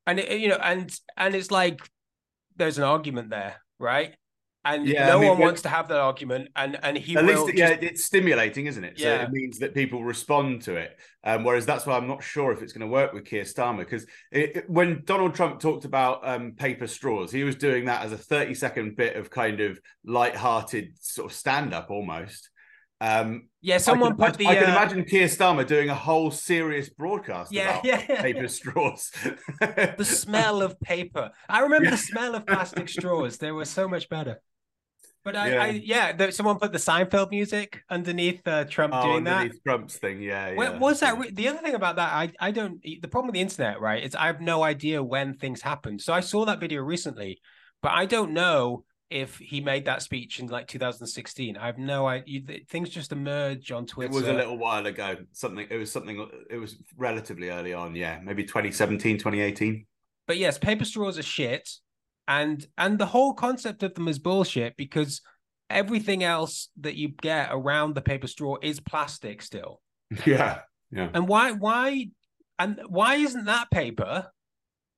[0.05, 1.81] And it, you know and and it's like
[2.55, 4.15] there's an argument there right
[4.65, 7.25] and Yeah, no I mean, one wants to have that argument, and and he At
[7.25, 8.99] least, just- yeah, it's stimulating, isn't it?
[8.99, 9.23] So Yeah.
[9.23, 10.97] it means that people respond to it.
[11.23, 13.79] Um, whereas that's why I'm not sure if it's going to work with Keir Starmer
[13.79, 14.05] because
[14.67, 18.53] when Donald Trump talked about um, paper straws, he was doing that as a 30
[18.53, 22.49] second bit of kind of light-hearted sort of stand-up almost.
[23.01, 23.77] Um, yeah.
[23.77, 26.89] Someone can, put the I, I can uh, imagine Keir Starmer doing a whole serious
[26.89, 28.21] broadcast Yeah, about yeah, yeah.
[28.21, 29.09] paper straws.
[29.61, 31.31] the smell of paper.
[31.47, 33.37] I remember the smell of plastic straws.
[33.37, 34.41] They were so much better.
[35.23, 35.61] But I, Yeah.
[35.63, 39.41] I yeah, there, someone put the Seinfeld music underneath uh, Trump oh, doing that.
[39.41, 40.51] underneath Trump's thing, yeah.
[40.51, 40.77] Yeah.
[40.77, 42.13] was that re- the other thing about that?
[42.13, 42.81] I I don't.
[42.81, 45.99] The problem with the internet, right, is I have no idea when things happen.
[45.99, 47.41] So I saw that video recently,
[47.81, 51.57] but I don't know if he made that speech in like 2016.
[51.57, 52.41] I have no idea.
[52.69, 54.11] Things just emerge on Twitter.
[54.11, 55.17] It was a little while ago.
[55.33, 55.67] Something.
[55.69, 56.27] It was something.
[56.49, 57.95] It was relatively early on.
[57.95, 59.85] Yeah, maybe 2017, 2018.
[60.27, 61.67] but yes, paper straws are shit,
[62.29, 65.21] and and the whole concept of them is bullshit because
[65.69, 69.81] everything else that you get around the paper straw is plastic still.
[70.25, 70.61] Yeah,
[70.91, 71.09] yeah.
[71.13, 72.07] And why why
[72.57, 74.27] and why isn't that paper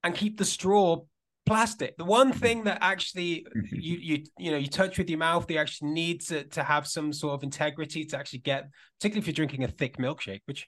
[0.04, 1.02] and keep the straw
[1.46, 1.98] plastic?
[1.98, 5.58] The one thing that actually you you you know you touch with your mouth, they
[5.58, 9.34] actually need to, to have some sort of integrity to actually get, particularly if you're
[9.34, 10.66] drinking a thick milkshake, which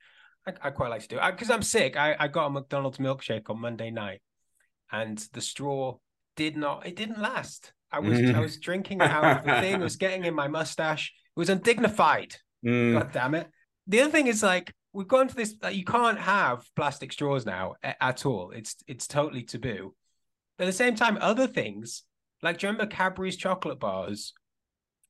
[0.48, 1.20] I, I quite like to do.
[1.26, 4.22] Because I'm sick, I, I got a McDonald's milkshake on Monday night,
[4.92, 5.98] and the straw
[6.36, 6.86] did not.
[6.86, 7.74] It didn't last.
[7.92, 9.80] I was I was drinking it out of the thing.
[9.82, 11.12] It was getting in my mustache.
[11.36, 12.36] It was undignified.
[12.66, 12.94] Mm.
[12.94, 13.48] God damn it.
[13.88, 17.46] The other thing is like we've gone to this like, you can't have plastic straws
[17.46, 18.52] now a- at all.
[18.52, 19.94] It's it's totally taboo.
[20.58, 22.04] But at the same time, other things
[22.42, 24.34] like do you remember Cadbury's chocolate bars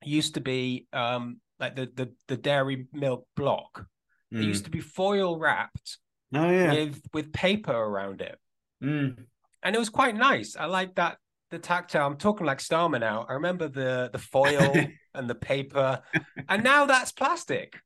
[0.04, 3.86] used to be um like the the, the dairy milk block.
[4.32, 4.46] It Mm.
[4.46, 6.00] used to be foil wrapped
[6.36, 6.74] Oh yeah.
[6.74, 8.38] with with paper around it.
[8.84, 9.26] Mm.
[9.64, 10.56] And it was quite nice.
[10.56, 11.18] I like that
[11.54, 12.06] the tactile.
[12.06, 13.26] I'm talking like Starmer now.
[13.30, 14.76] I remember the the foil
[15.14, 16.02] and the paper.
[16.50, 17.80] And now that's plastic.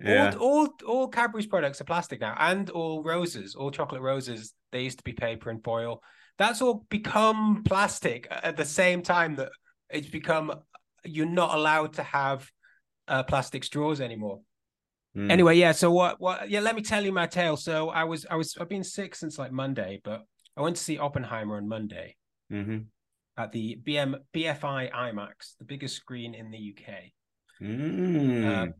[0.00, 0.34] Yeah.
[0.38, 4.52] All, all all Cadbury's products are plastic now, and all roses, all chocolate roses.
[4.70, 6.02] They used to be paper and foil.
[6.36, 9.50] That's all become plastic at the same time that
[9.90, 10.52] it's become.
[11.04, 12.50] You're not allowed to have
[13.08, 14.40] uh, plastic straws anymore.
[15.16, 15.30] Mm.
[15.30, 15.72] Anyway, yeah.
[15.72, 16.20] So what?
[16.20, 16.50] What?
[16.50, 16.60] Yeah.
[16.60, 17.56] Let me tell you my tale.
[17.56, 20.24] So I was, I was, I've been sick since like Monday, but
[20.56, 22.16] I went to see Oppenheimer on Monday
[22.50, 22.86] Mhm.
[23.36, 27.12] at the BM BFI IMAX, the biggest screen in the UK.
[27.60, 28.44] Mm.
[28.44, 28.72] Uh,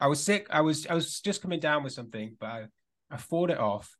[0.00, 0.46] I was sick.
[0.50, 2.66] I was I was just coming down with something, but I,
[3.10, 3.96] I fought it off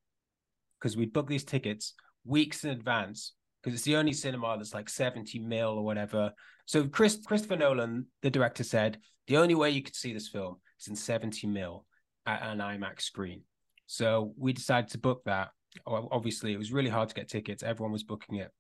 [0.79, 4.89] because we booked these tickets weeks in advance because it's the only cinema that's like
[4.89, 6.33] 70 mil or whatever.
[6.67, 10.57] So Chris Christopher Nolan, the director, said the only way you could see this film
[10.81, 11.85] is in 70 mil
[12.27, 13.43] at an IMAX screen.
[13.87, 15.51] So we decided to book that.
[15.87, 17.63] Obviously, it was really hard to get tickets.
[17.63, 18.51] Everyone was booking it.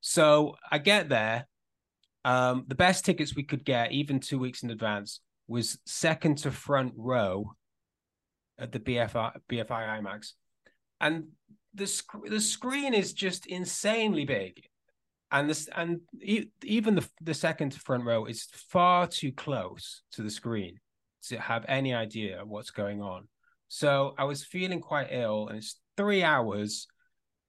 [0.00, 1.46] So I get there.
[2.24, 6.50] Um, the best tickets we could get, even two weeks in advance, was second to
[6.50, 7.52] front row
[8.58, 10.32] at the BFI BFI IMAX,
[11.00, 11.28] and
[11.74, 14.62] the sc- the screen is just insanely big,
[15.30, 20.02] and this and e- even the the second to front row is far too close
[20.12, 20.78] to the screen
[21.24, 23.26] to have any idea what's going on.
[23.74, 26.86] So I was feeling quite ill, and it's three hours,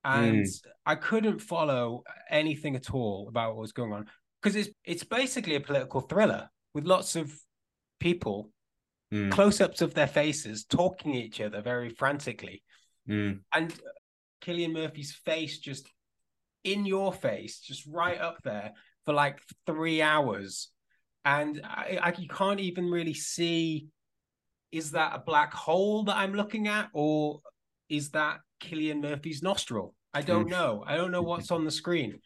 [0.05, 0.47] and
[0.85, 4.07] I couldn't follow anything at all about what was going on
[4.41, 7.37] because it's it's basically a political thriller with lots of
[7.99, 8.49] people
[9.11, 9.31] Mm.
[9.31, 12.63] close-ups of their faces talking at each other very frantically
[13.07, 13.41] Mm.
[13.53, 13.73] and
[14.41, 15.87] Cillian Murphy's face just
[16.63, 18.71] in your face just right up there
[19.05, 20.69] for like 3 hours
[21.25, 23.87] and I, I you can't even really see
[24.73, 27.39] is that a black hole that I'm looking at or
[27.89, 29.93] is that Cillian Murphy's nostril?
[30.13, 30.83] I don't know.
[30.85, 32.19] I don't know what's on the screen.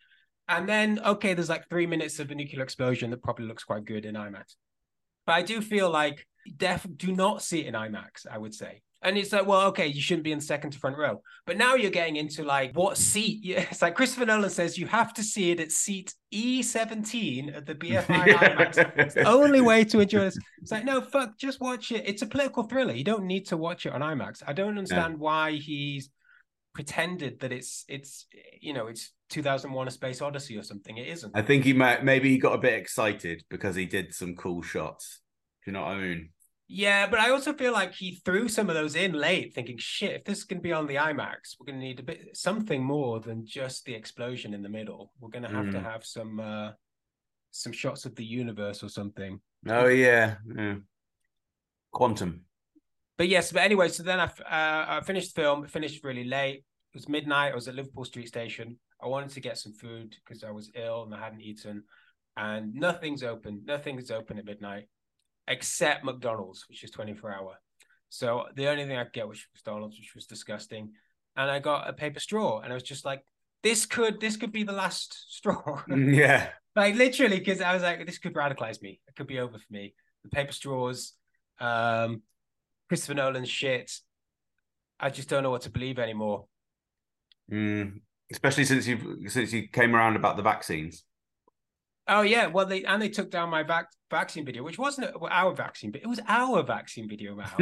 [0.48, 3.84] And then okay there's like 3 minutes of a nuclear explosion that probably looks quite
[3.84, 4.56] good in IMAX.
[5.26, 8.82] But I do feel like def do not see it in IMAX, I would say.
[9.04, 11.22] And it's like, well, okay, you shouldn't be in second to front row.
[11.46, 13.42] But now you're getting into like what seat?
[13.72, 17.76] It's like Christopher Nolan says you have to see it at seat E17 at the
[17.76, 18.92] BFI IMAX.
[18.98, 20.38] It's the only way to enjoy this.
[20.62, 22.04] It's like, no, fuck, just watch it.
[22.08, 22.94] It's a political thriller.
[22.94, 24.42] You don't need to watch it on IMAX.
[24.48, 26.10] I don't understand why he's
[26.74, 28.28] pretended that it's it's
[28.62, 32.04] you know it's 2001 a space odyssey or something it isn't I think he might
[32.04, 35.22] maybe he got a bit excited because he did some cool shots.
[35.66, 36.30] Do you know what I mean?
[36.70, 40.12] Yeah, but I also feel like he threw some of those in late, thinking, "Shit,
[40.16, 42.36] if this is going to be on the IMAX, we're going to need a bit
[42.36, 45.14] something more than just the explosion in the middle.
[45.20, 45.84] We're going to have to Mm.
[45.84, 46.72] have some uh
[47.52, 50.36] some shots of the universe or something." Oh yeah.
[50.56, 50.76] yeah.
[51.92, 52.42] Quantum.
[53.18, 55.68] But yes, but anyway, so then I uh, I finished the film.
[55.68, 56.58] Finished really late.
[56.94, 57.54] It was midnight.
[57.54, 60.72] I was at Liverpool Street Station, I wanted to get some food because I was
[60.76, 61.84] ill and I hadn't eaten,
[62.36, 63.62] and nothing's open.
[63.66, 64.88] Nothing's open at midnight
[65.48, 67.60] except McDonald's, which is 24 hour.
[68.10, 70.92] So the only thing I could get was McDonald's, which was disgusting.
[71.36, 73.24] And I got a paper straw, and I was just like,
[73.64, 75.82] this could this could be the last straw.
[75.88, 76.50] Yeah.
[76.76, 79.00] like literally, because I was like, this could radicalize me.
[79.08, 79.94] It could be over for me.
[80.24, 81.14] The paper straws,
[81.60, 82.22] um,
[82.88, 83.92] Christopher Nolan shit.
[85.00, 86.46] I just don't know what to believe anymore.
[87.52, 88.02] Mm.
[88.32, 91.04] Especially since you since you came around about the vaccines.
[92.08, 95.54] Oh yeah, well they and they took down my vac- vaccine video, which wasn't our
[95.54, 97.36] vaccine, but it was our vaccine video.
[97.36, 97.48] Mal.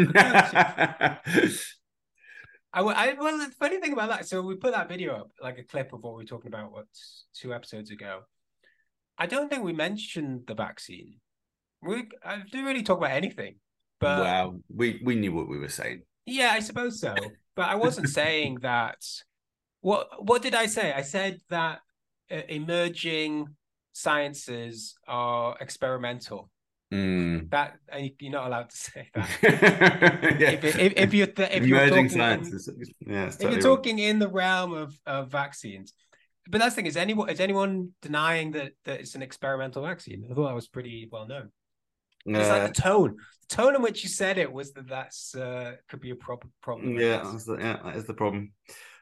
[2.76, 5.58] I, I well, the funny thing about that, so we put that video up, like
[5.58, 6.86] a clip of what we were talking about, what
[7.34, 8.22] two episodes ago.
[9.18, 11.16] I don't think we mentioned the vaccine.
[11.82, 13.56] We I didn't really talk about anything.
[14.00, 16.04] But wow, we we knew what we were saying.
[16.26, 17.16] Yeah, I suppose so.
[17.56, 19.04] But I wasn't saying that.
[19.82, 20.92] What what did I say?
[20.92, 21.80] I said that
[22.30, 23.56] uh, emerging
[23.96, 26.52] sciences are experimental.
[26.94, 27.50] Mm.
[27.50, 27.78] That
[28.20, 30.38] you're not allowed to say that.
[30.40, 30.52] yeah.
[30.52, 34.20] if, if, if, you're th- if you're talking sciences, in, yeah, if you're talking in
[34.20, 35.94] the realm of, of vaccines,
[36.48, 40.28] but that's the thing is anyone is anyone denying that that it's an experimental vaccine?
[40.30, 41.50] I thought that was pretty well known.
[42.28, 43.16] Uh, it's like the tone,
[43.50, 46.48] the tone in which you said it was that that's uh, could be a prob-
[46.62, 47.00] problem.
[47.00, 48.52] Yeah, that's the, yeah, that is the problem.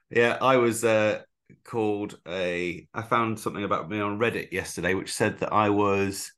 [0.10, 1.22] Yeah, I was uh,
[1.63, 2.88] called a.
[2.94, 6.32] I found something about me on Reddit yesterday, which said that I was.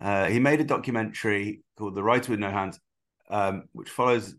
[0.00, 2.78] Uh, he made a documentary called "The Writer with No Hands,"
[3.28, 4.34] um, which follows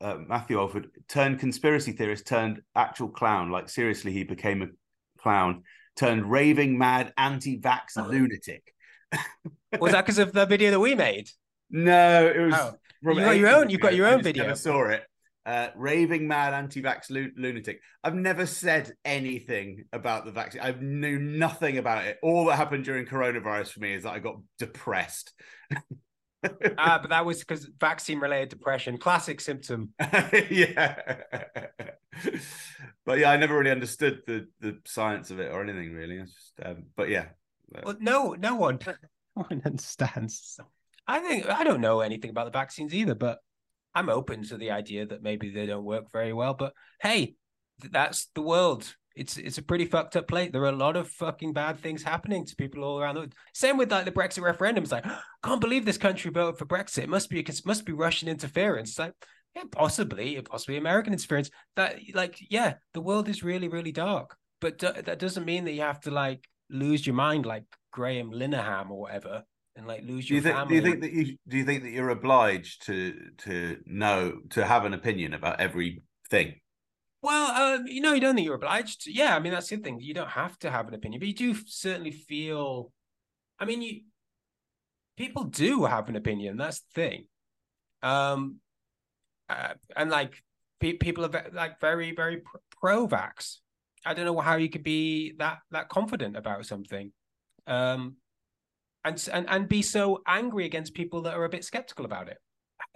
[0.00, 3.50] uh, Matthew Alford turned conspiracy theorist turned actual clown.
[3.50, 4.68] Like seriously, he became a
[5.20, 5.62] clown
[5.96, 8.72] turned raving mad anti-vax lunatic.
[9.80, 11.28] was that because of the video that we made?
[11.72, 12.54] No, it was.
[12.56, 12.74] Oh.
[13.00, 13.70] You got your own.
[13.70, 14.50] You've got your own video.
[14.50, 15.04] I saw it
[15.46, 17.80] uh, raving mad anti-vax lunatic.
[18.04, 20.62] I've never said anything about the vaccine.
[20.62, 22.18] I knew nothing about it.
[22.22, 25.32] All that happened during coronavirus for me is that I got depressed.
[26.78, 29.90] ah, but that was because vaccine-related depression, classic symptom.
[30.50, 30.96] yeah,
[33.06, 36.20] but yeah, I never really understood the the science of it or anything really.
[36.20, 37.26] Just, um, but yeah,
[37.82, 38.94] well, no, no one, no
[39.34, 40.58] one understands.
[41.06, 43.38] I think I don't know anything about the vaccines either, but
[43.94, 47.34] I'm open to the idea that maybe they don't work very well, but hey,
[47.78, 48.94] that's the world.
[49.16, 50.50] It's it's a pretty fucked up place.
[50.52, 53.34] There are a lot of fucking bad things happening to people all around the world.
[53.54, 54.84] Same with like the Brexit referendum.
[54.84, 55.04] It's like,
[55.42, 57.02] can't believe this country voted for Brexit.
[57.02, 58.90] It must be it must be Russian interference.
[58.90, 59.14] It's like,
[59.56, 61.50] yeah, possibly, possibly American interference.
[61.74, 64.36] That like, yeah, the world is really, really dark.
[64.60, 68.90] But that doesn't mean that you have to like lose your mind like Graham Linehan
[68.90, 69.42] or whatever
[69.80, 70.68] and like lose do your you think, family.
[70.68, 74.64] Do you think that you do you think that you're obliged to to know to
[74.64, 76.60] have an opinion about everything?
[77.22, 79.04] Well, um, you know, you don't think you're obliged.
[79.04, 79.12] To.
[79.12, 80.00] Yeah, I mean that's the thing.
[80.00, 82.92] You don't have to have an opinion, but you do certainly feel.
[83.58, 84.00] I mean, you
[85.16, 86.58] people do have an opinion.
[86.58, 87.24] That's the thing.
[88.02, 88.56] Um,
[89.48, 90.34] uh, and like
[90.78, 92.42] pe- people are like very very
[92.80, 93.56] pro-vax.
[94.04, 97.12] I don't know how you could be that that confident about something.
[97.66, 98.16] Um,
[99.04, 102.38] and and and be so angry against people that are a bit skeptical about it.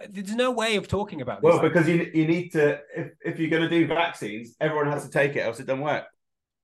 [0.09, 1.49] There's no way of talking about this.
[1.49, 5.05] Well, because you you need to if, if you're going to do vaccines, everyone has
[5.05, 6.05] to take it, else it doesn't work.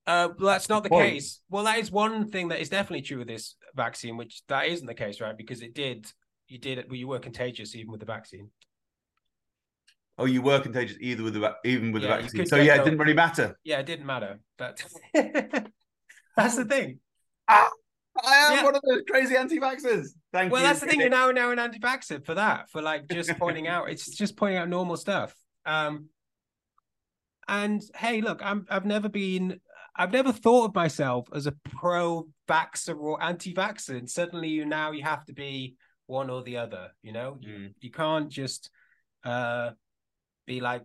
[0.08, 1.12] Uh, well, that's not the Point.
[1.12, 1.42] case.
[1.50, 4.88] Well, that is one thing that is definitely true with this vaccine, which that isn't
[4.88, 5.38] the case, right?
[5.38, 6.08] Because it did,
[6.48, 8.50] you did it, well, you were contagious even with the vaccine.
[10.18, 12.46] Oh, you were contagious either with the even with yeah, the vaccine.
[12.46, 13.58] So yeah, it didn't really matter.
[13.64, 14.40] Yeah, it didn't matter.
[14.58, 17.00] But that's the thing.
[17.48, 17.70] Ah!
[18.26, 18.64] I am yeah.
[18.64, 20.10] one of those crazy anti-vaxxers.
[20.32, 20.68] Thank well, you.
[20.68, 21.00] that's the thing.
[21.00, 23.90] You're now now an anti-vaxxer for that, for like just pointing out.
[23.90, 25.36] It's just pointing out normal stuff.
[25.66, 26.10] Um,
[27.48, 29.60] and hey, look, I'm I've never been,
[29.96, 33.98] I've never thought of myself as a pro-vaxxer or anti-vaxxer.
[33.98, 35.76] And suddenly, you now you have to be
[36.08, 36.90] one or the other.
[37.02, 37.48] You know, mm.
[37.48, 38.70] you, you can't just
[39.24, 39.72] uh
[40.48, 40.84] be like,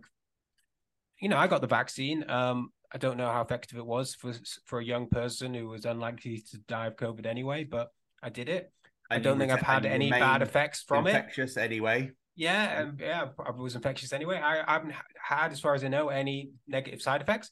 [1.19, 2.29] you know, I got the vaccine.
[2.29, 4.33] Um, I don't know how effective it was for
[4.65, 7.89] for a young person who was unlikely to die of COVID anyway, but
[8.23, 8.71] I did it.
[9.09, 11.41] And I don't think I've had any bad effects from infectious it.
[11.41, 12.11] Infectious anyway.
[12.35, 14.37] Yeah, and um, yeah, I was infectious anyway.
[14.37, 17.49] I, I haven't had, as far as I know, any negative side effects.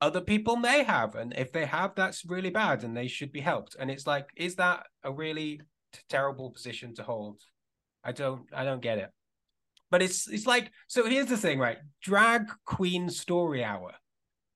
[0.00, 3.40] Other people may have, and if they have, that's really bad, and they should be
[3.40, 3.76] helped.
[3.78, 5.60] And it's like, is that a really
[5.92, 7.40] t- terrible position to hold?
[8.02, 9.10] I don't, I don't get it.
[9.92, 11.78] But it's, it's like, so here's the thing, right?
[12.02, 13.92] Drag queen story hour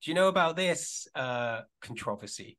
[0.07, 2.57] do you know about this uh, controversy?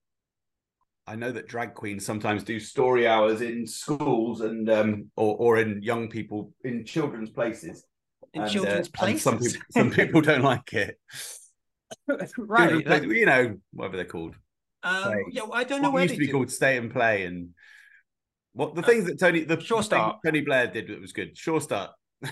[1.08, 5.58] I know that drag queens sometimes do story hours in schools and um, or or
[5.58, 7.86] in young people in children's places.
[8.34, 11.00] In and, children's uh, places, some people some people don't like it.
[12.38, 12.86] right.
[12.86, 14.36] You know, whatever they're called.
[14.84, 16.34] Um, yeah, I don't know what used to be do.
[16.34, 17.52] called stay and play and
[18.52, 21.38] what the uh, things that Tony the sure start Tony Blair did that was good.
[21.38, 21.92] Sure start.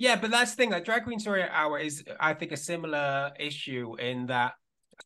[0.00, 0.70] yeah, but that's the thing.
[0.70, 4.54] Like Drag Queen Story Hour is, I think, a similar issue in that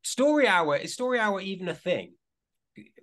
[0.04, 2.12] Story Hour is Story Hour even a thing?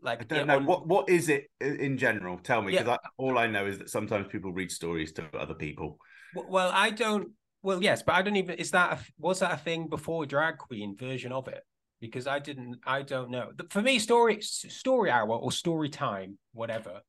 [0.02, 0.66] Like I don't know on...
[0.66, 2.38] what what is it in general.
[2.38, 2.98] Tell me because yeah.
[3.18, 5.98] all I know is that sometimes people read stories to other people.
[6.34, 7.32] Well, I don't.
[7.62, 8.56] Well, yes, but I don't even.
[8.56, 11.62] Is that a, was that a thing before Drag Queen version of it?
[12.00, 12.78] Because I didn't.
[12.86, 13.52] I don't know.
[13.70, 17.02] For me, story story hour or story time, whatever.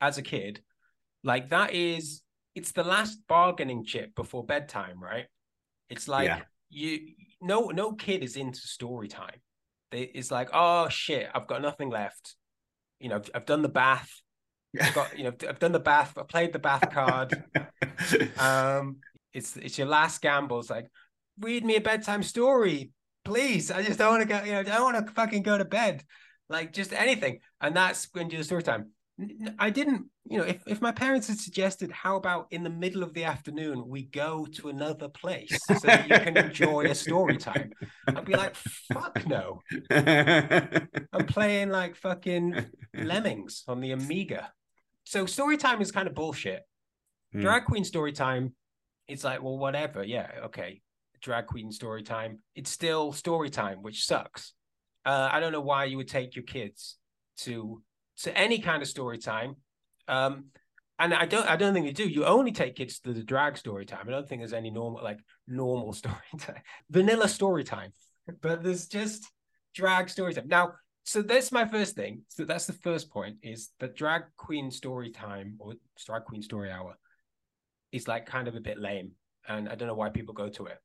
[0.00, 0.62] As a kid,
[1.22, 2.22] like that is
[2.60, 5.24] it's the last bargaining chip before bedtime, right?
[5.88, 6.40] It's like yeah.
[6.68, 9.40] you no no kid is into story time.
[9.90, 12.36] They, it's like, oh shit, I've got nothing left.
[13.00, 14.10] You know, I've, I've done the bath.
[14.80, 16.18] I've got, you know, I've done the bath.
[16.18, 17.42] I played the bath card.
[18.38, 18.98] um,
[19.32, 20.60] it's it's your last gamble.
[20.60, 20.86] It's like,
[21.40, 22.90] read me a bedtime story,
[23.24, 23.70] please.
[23.70, 24.44] I just don't want to go.
[24.44, 26.04] You know, I don't want to fucking go to bed.
[26.50, 27.40] Like just anything.
[27.58, 28.90] And that's when you do the story time.
[29.58, 33.02] I didn't, you know, if, if my parents had suggested, how about in the middle
[33.02, 37.36] of the afternoon we go to another place so that you can enjoy a story
[37.36, 37.72] time,
[38.06, 39.60] I'd be like, fuck no.
[39.90, 44.52] I'm playing like fucking lemmings on the Amiga.
[45.04, 46.62] So story time is kind of bullshit.
[47.32, 47.40] Hmm.
[47.40, 48.54] Drag queen story time,
[49.08, 50.04] it's like, well, whatever.
[50.04, 50.82] Yeah, okay.
[51.20, 52.38] Drag queen story time.
[52.54, 54.54] It's still story time, which sucks.
[55.04, 56.96] Uh, I don't know why you would take your kids
[57.38, 57.82] to
[58.22, 59.56] to any kind of story time.
[60.08, 60.46] Um,
[60.98, 62.08] and I don't I don't think they do.
[62.08, 64.06] You only take kids to the drag story time.
[64.06, 66.60] I don't think there's any normal like normal story time,
[66.90, 67.92] vanilla story time.
[68.42, 69.26] But there's just
[69.74, 70.48] drag story time.
[70.48, 72.22] Now, so that's my first thing.
[72.28, 76.70] So that's the first point is that drag queen story time or drag queen story
[76.70, 76.96] hour
[77.92, 79.12] is like kind of a bit lame.
[79.48, 80.78] And I don't know why people go to it.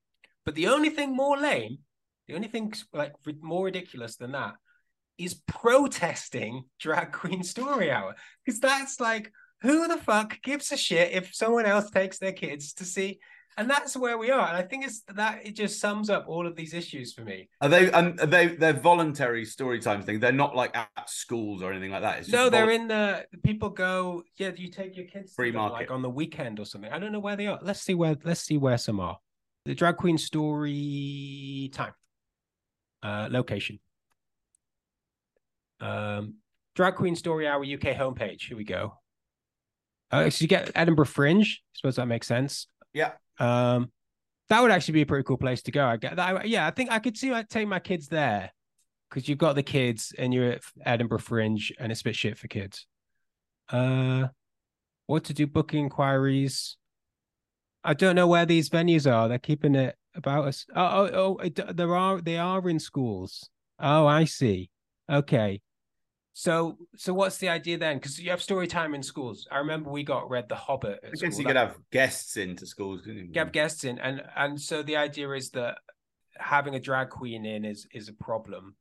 [0.45, 1.79] But the only thing more lame,
[2.27, 4.53] the only thing like more ridiculous than that
[5.17, 8.15] is protesting drag queen story hour.
[8.43, 12.73] Because that's like who the fuck gives a shit if someone else takes their kids
[12.73, 13.19] to see?
[13.57, 14.47] And that's where we are.
[14.47, 17.47] And i think it's that it just sums up all of these issues for me.
[17.61, 20.19] Are they and are they they're voluntary story time thing?
[20.19, 22.27] They're not like at schools or anything like that?
[22.27, 25.73] No they're in the people go yeah you take your kids free market.
[25.73, 26.91] like on the weekend or something.
[26.91, 27.59] I don't know where they are.
[27.61, 29.19] Let's see where let's see where some are.
[29.63, 31.93] The drag queen story time.
[33.01, 33.79] Uh location
[35.79, 36.35] um,
[36.75, 38.47] Drag Queen Story Hour UK homepage.
[38.47, 38.97] Here we go.
[40.11, 41.61] Uh, so you get Edinburgh Fringe.
[41.63, 42.67] I suppose that makes sense.
[42.93, 43.11] Yeah.
[43.39, 43.91] Um,
[44.49, 45.85] that would actually be a pretty cool place to go.
[45.85, 46.47] I get that.
[46.47, 48.51] Yeah, I think I could see I take my kids there
[49.09, 52.37] because you've got the kids and you're at Edinburgh Fringe and it's a bit shit
[52.37, 52.85] for kids.
[53.69, 54.27] Uh,
[55.07, 55.47] what to do?
[55.47, 56.77] Booking inquiries.
[57.83, 59.27] I don't know where these venues are.
[59.27, 60.65] They're keeping it about us.
[60.75, 61.37] Oh, oh, oh!
[61.37, 63.47] It, there are they are in schools.
[63.79, 64.69] Oh, I see.
[65.09, 65.61] Okay.
[66.37, 67.95] So, so what's the idea then?
[67.95, 69.47] Because you have story time in schools.
[69.49, 70.99] I remember we got read The Hobbit.
[71.01, 73.03] I guess you could have guests into schools.
[73.03, 73.39] Couldn't you?
[73.39, 75.77] Have guests in, and and so the idea is that
[76.37, 78.75] having a drag queen in is is a problem.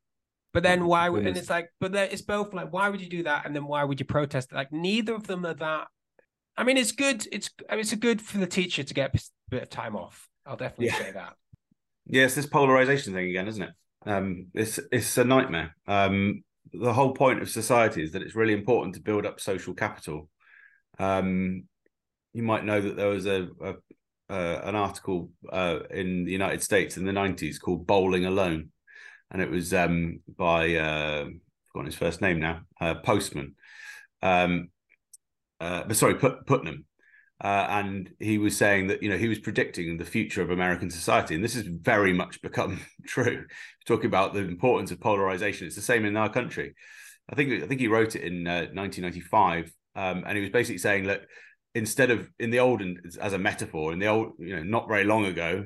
[0.51, 3.09] But then why would and it's like, but then it's both like, why would you
[3.09, 3.45] do that?
[3.45, 4.51] And then why would you protest?
[4.51, 5.87] Like neither of them are that.
[6.57, 7.25] I mean, it's good.
[7.31, 9.95] It's I mean, it's a good for the teacher to get a bit of time
[9.95, 10.27] off.
[10.45, 10.99] I'll definitely yeah.
[10.99, 11.35] say that.
[12.05, 13.71] Yeah, this polarization thing again, isn't it?
[14.05, 15.73] Um, it's it's a nightmare.
[15.87, 16.43] Um,
[16.73, 20.29] the whole point of society is that it's really important to build up social capital.
[20.99, 21.63] Um,
[22.33, 23.73] you might know that there was a, a
[24.27, 28.69] uh, an article uh, in the United States in the nineties called "Bowling Alone,"
[29.31, 31.25] and it was um, by uh,
[31.67, 33.55] forgotten his first name now, uh, Postman.
[34.21, 34.69] Um,
[35.59, 36.85] uh, sorry, Put- Putnam,
[37.43, 40.89] uh, and he was saying that you know he was predicting the future of American
[40.89, 43.45] society, and this has very much become true.
[43.85, 46.75] Talking about the importance of polarization, it's the same in our country.
[47.29, 50.77] I think I think he wrote it in uh, 1995, um, and he was basically
[50.77, 51.21] saying that
[51.75, 55.03] instead of in the olden as a metaphor in the old you know not very
[55.03, 55.65] long ago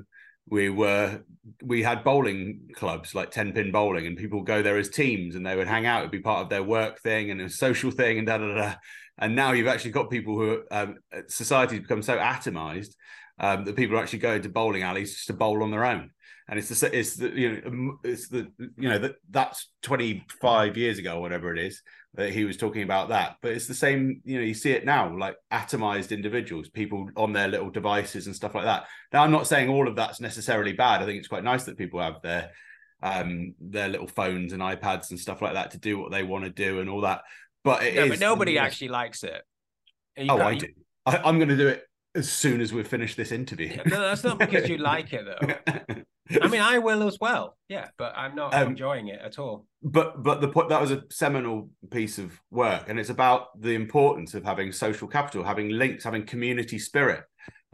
[0.49, 1.21] we were
[1.63, 5.45] we had bowling clubs like 10 pin bowling and people go there as teams and
[5.45, 8.17] they would hang out it'd be part of their work thing and a social thing
[8.17, 8.75] and da da da
[9.19, 10.97] and now you've actually got people who um,
[11.27, 12.95] society's become so atomized
[13.39, 16.11] um, that people are actually going to bowling alleys just to bowl on their own.
[16.47, 20.97] And it's the it's the you know it's the you know that that's 25 years
[20.97, 21.79] ago or whatever it is
[22.15, 23.35] that he was talking about that.
[23.43, 27.33] But it's the same you know you see it now like atomized individuals, people on
[27.33, 28.85] their little devices and stuff like that.
[29.13, 31.03] Now I'm not saying all of that's necessarily bad.
[31.03, 32.49] I think it's quite nice that people have their
[33.03, 36.45] um their little phones and iPads and stuff like that to do what they want
[36.45, 37.21] to do and all that.
[37.63, 39.41] But it no, is, but nobody actually likes it.
[40.17, 40.67] You oh, I do.
[41.05, 41.83] I, am going to do it
[42.15, 43.77] as soon as we finish this interview.
[43.85, 46.03] no, that's not because you like it though.
[46.41, 47.57] I mean, I will as well.
[47.69, 49.65] Yeah, but I'm not Um, enjoying it at all.
[49.81, 53.73] but but the point that was a seminal piece of work and it's about the
[53.73, 57.23] importance of having social capital having links having community spirit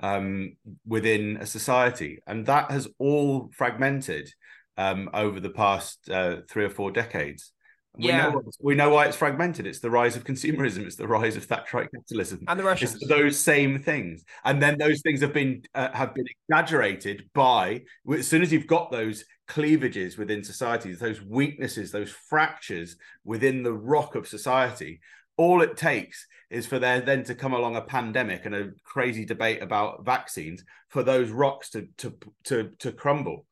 [0.02, 0.56] um,
[0.86, 4.30] within a society and that has all fragmented
[4.78, 7.52] um, over the past uh, three or four decades
[7.98, 8.30] we Yeah.
[8.30, 11.48] know we know why it's fragmented it's the rise of consumerism it's the rise of
[11.48, 12.96] thatcherite capitalism And the Russians.
[12.96, 17.84] it's those same things, and then those things have been uh, have been exaggerated by
[18.14, 23.74] as soon as you've got those cleavages within societies, those weaknesses, those fractures within the
[23.74, 25.00] rock of society.
[25.38, 29.26] All it takes is for there then to come along a pandemic and a crazy
[29.26, 33.46] debate about vaccines for those rocks to to to to crumble.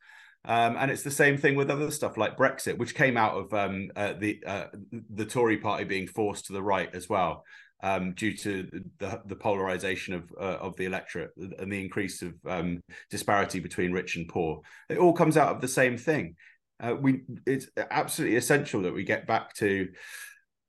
[0.46, 3.54] Um, and it's the same thing with other stuff like Brexit, which came out of
[3.54, 4.66] um, uh, the uh,
[5.10, 7.46] the Tory party being forced to the right as well
[7.82, 8.68] um, due to
[8.98, 13.91] the, the polarization of uh, of the electorate and the increase of um, disparity between
[13.91, 14.62] rich and poor.
[14.89, 16.36] It all comes out of the same thing.
[16.82, 19.89] Uh, we it's absolutely essential that we get back to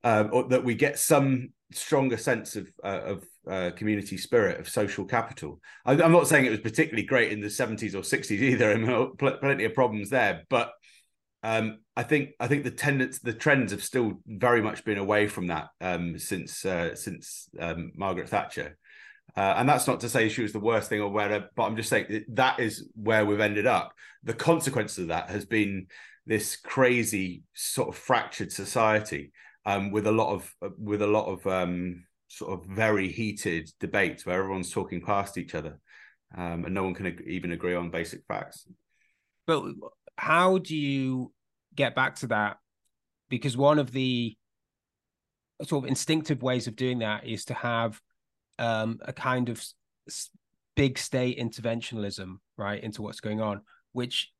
[0.03, 4.68] uh, or that we get some stronger sense of uh, of uh, community spirit of
[4.68, 5.61] social capital.
[5.84, 8.70] I, I'm not saying it was particularly great in the 70s or 60s either.
[8.70, 10.72] I mean, pl- plenty of problems there, but
[11.42, 15.28] um, I think I think the tendency, the trends have still very much been away
[15.28, 18.78] from that um, since uh, since um, Margaret Thatcher,
[19.36, 21.51] uh, and that's not to say she was the worst thing or whatever.
[21.55, 23.92] But I'm just saying that, that is where we've ended up.
[24.22, 25.88] The consequence of that has been
[26.26, 29.32] this crazy sort of fractured society
[29.66, 32.05] um, with a lot of with a lot of um,
[32.37, 35.78] sort of very heated debates where everyone's talking past each other,
[36.37, 38.66] um, and no one can even agree on basic facts.
[39.47, 39.64] But
[40.16, 41.32] how do you
[41.74, 42.59] get back to that?
[43.28, 44.37] Because one of the
[45.62, 48.01] sort of instinctive ways of doing that is to have
[48.59, 49.64] um, a kind of
[50.76, 53.62] big state interventionalism, right, into what's going on,
[53.93, 54.30] which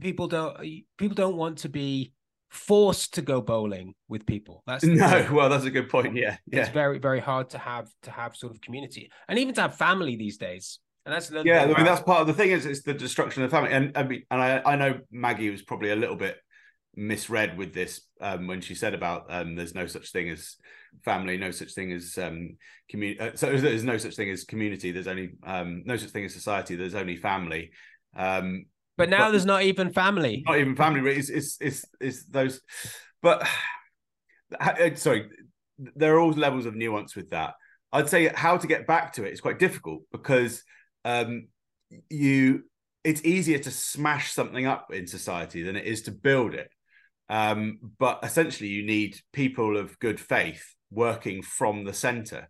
[0.00, 0.58] people don't
[0.98, 2.12] people don't want to be
[2.52, 4.62] forced to go bowling with people.
[4.66, 6.14] That's No, well, that's a good point.
[6.14, 9.62] Yeah, It's very very hard to have to have sort of community and even to
[9.62, 10.78] have family these days.
[11.04, 11.62] And that's another yeah.
[11.62, 13.96] I mean, that's part of the thing is it's the destruction of the family, and
[13.96, 16.36] I mean, and I, I know Maggie was probably a little bit
[16.94, 20.56] misread with this um, when she said about um, there's no such thing as
[21.04, 22.56] family, no such thing as um,
[22.88, 23.18] community.
[23.18, 24.92] Uh, so there's no such thing as community.
[24.92, 26.76] There's only um, no such thing as society.
[26.76, 27.70] There's only family.
[28.14, 30.42] Um, but now but- there's not even family.
[30.46, 31.12] not even family.
[31.12, 32.60] It's it's it's, it's those,
[33.22, 33.46] but
[34.60, 35.28] uh, sorry,
[35.78, 37.54] there are all levels of nuance with that.
[37.92, 40.62] I'd say how to get back to it is quite difficult because
[41.04, 41.48] um,
[42.08, 42.64] you
[43.04, 46.70] it's easier to smash something up in society than it is to build it.
[47.28, 52.48] Um, but essentially, you need people of good faith working from the center.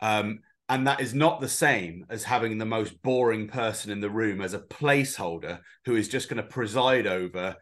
[0.00, 4.10] Um, and that is not the same as having the most boring person in the
[4.10, 7.56] room as a placeholder who is just going to preside over,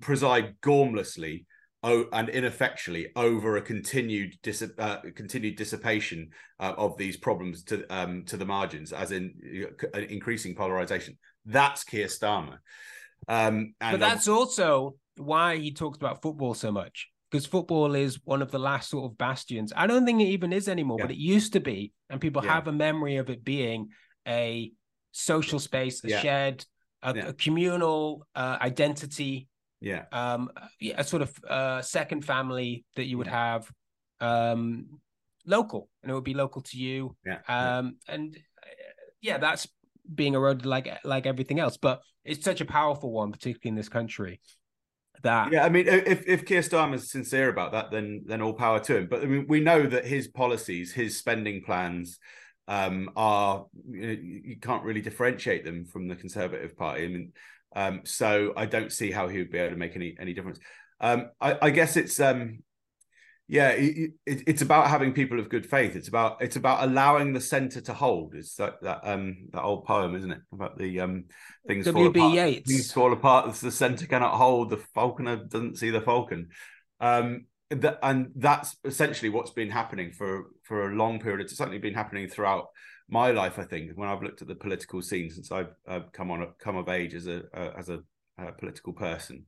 [0.00, 1.44] preside gormlessly
[1.84, 7.84] oh, and ineffectually over a continued dis- uh, continued dissipation uh, of these problems to
[7.88, 9.32] um, to the margins, as in
[9.94, 11.16] uh, increasing polarization.
[11.46, 12.58] That's Keir Starmer.
[13.28, 18.18] Um, and but that's also why he talks about football so much because football is
[18.24, 19.72] one of the last sort of bastions.
[19.76, 21.06] I don't think it even is anymore, Yeah.
[21.06, 22.54] but it used to be, and people Yeah.
[22.54, 23.90] have a memory of it being
[24.26, 24.72] a
[25.12, 26.20] social space, a Yeah.
[26.20, 26.66] shared,
[27.02, 29.48] a, a communal uh, identity,
[29.80, 30.50] yeah, um,
[30.82, 33.70] a sort of uh, second family that you would have,
[34.20, 35.00] um,
[35.46, 37.16] local, and it would be local to you.
[37.24, 37.78] yeah, yeah.
[37.78, 38.66] Um, and uh,
[39.22, 39.66] yeah, that's
[40.14, 41.76] being eroded like like everything else.
[41.76, 44.40] But it's such a powerful one, particularly in this country.
[45.22, 48.80] That Yeah, I mean, if if Keir Starmer's sincere about that, then then all power
[48.80, 49.08] to him.
[49.08, 52.18] But I mean, we know that his policies, his spending plans,
[52.68, 57.04] um, are you, know, you can't really differentiate them from the Conservative Party.
[57.04, 57.32] I mean,
[57.76, 60.58] um, so I don't see how he would be able to make any any difference.
[61.00, 62.60] Um, I, I guess it's um,
[63.50, 65.96] yeah, it, it, it's about having people of good faith.
[65.96, 68.36] It's about it's about allowing the centre to hold.
[68.36, 70.40] It's that that um that old poem, isn't it?
[70.52, 71.24] About the um
[71.66, 72.32] things fall apart.
[72.32, 72.70] Yeats.
[72.70, 74.70] Things fall apart the centre cannot hold.
[74.70, 76.50] The falconer doesn't see the falcon.
[77.00, 81.40] Um, that, and that's essentially what's been happening for for a long period.
[81.40, 82.68] It's certainly been happening throughout
[83.08, 83.58] my life.
[83.58, 86.76] I think when I've looked at the political scene since I've uh, come on come
[86.76, 87.98] of age as a uh, as a
[88.38, 89.46] uh, political person.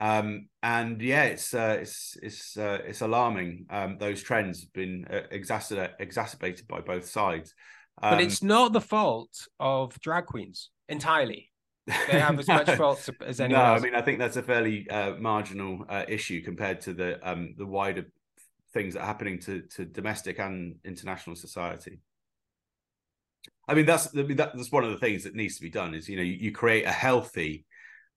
[0.00, 3.66] Um, and yeah, it's uh, it's it's uh, it's alarming.
[3.70, 7.54] Um, those trends have been uh, exacerbated exacerbated by both sides.
[8.02, 11.50] Um, but it's not the fault of drag queens entirely.
[11.86, 13.62] They have as much fault as anyone.
[13.62, 16.92] no, anyone I mean I think that's a fairly uh, marginal uh, issue compared to
[16.92, 18.06] the um, the wider
[18.72, 22.00] things that are happening to to domestic and international society.
[23.68, 25.70] I mean, that's I mean, that, that's one of the things that needs to be
[25.70, 25.94] done.
[25.94, 27.64] Is you know you, you create a healthy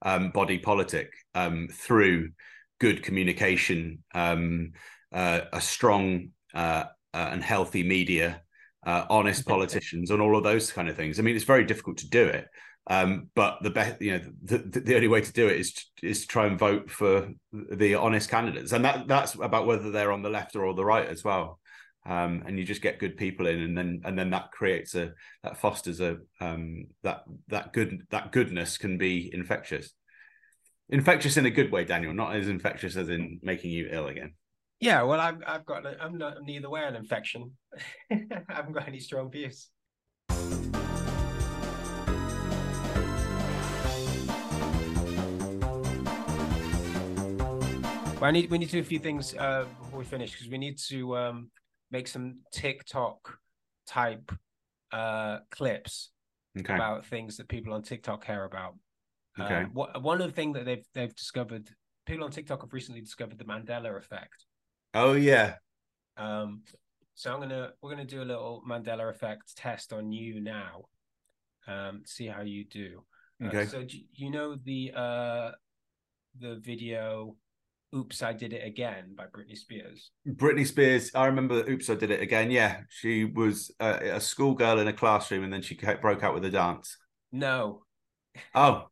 [0.02, 2.30] um, body politic um, through
[2.80, 4.72] good communication, um,
[5.12, 8.41] uh, a strong uh, uh, and healthy media,
[8.86, 11.20] uh, honest politicians, and all of those kind of things.
[11.20, 12.48] I mean, it's very difficult to do it.
[12.89, 15.74] Um, but the best, you know, the, the, the, only way to do it is
[15.74, 19.91] to, is to try and vote for the honest candidates, and that that's about whether
[19.91, 21.60] they're on the left or on the right as well.
[22.08, 25.12] Um, and you just get good people in, and then and then that creates a
[25.43, 29.91] that fosters a um, that that good that goodness can be infectious,
[30.89, 34.36] infectious in a good way, Daniel, not as infectious as in making you ill again.
[34.80, 37.51] Yeah, well, I've I've got I'm not neither way an infection.
[38.12, 39.68] I haven't got any strong views.
[48.20, 50.47] Well, I need we need to do a few things uh, before we finish because
[50.49, 51.51] we need to um,
[51.91, 53.38] make some TikTok
[53.85, 54.31] type
[54.91, 56.11] uh, clips
[56.59, 56.73] Okay.
[56.73, 58.75] about things that people on TikTok care about.
[59.39, 59.63] Okay.
[59.63, 61.69] Um, what, one of the things that they've they've discovered,
[62.05, 64.45] people on TikTok have recently discovered the Mandela effect.
[64.93, 65.55] Oh yeah.
[66.17, 66.63] Um,
[67.13, 70.85] so I'm gonna we're gonna do a little Mandela effect test on you now.
[71.67, 73.03] Um, see how you do.
[73.43, 73.65] Uh, Okay.
[73.65, 75.51] so do you know the uh
[76.39, 77.35] the video
[77.95, 80.11] "Oops, I Did It Again" by Britney Spears?
[80.27, 81.11] Britney Spears.
[81.15, 81.63] I remember.
[81.69, 82.51] Oops, I did it again.
[82.51, 86.45] Yeah, she was uh, a schoolgirl in a classroom, and then she broke out with
[86.45, 86.97] a dance.
[87.31, 87.83] No,
[88.53, 88.88] Oh,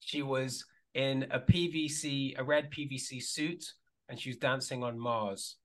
[0.00, 0.64] she was
[0.94, 3.64] in a PVC, a red PVC suit,
[4.08, 5.56] and she was dancing on Mars.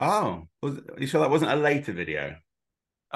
[0.00, 0.48] oh.
[0.62, 2.36] Was, are you sure that wasn't a later video?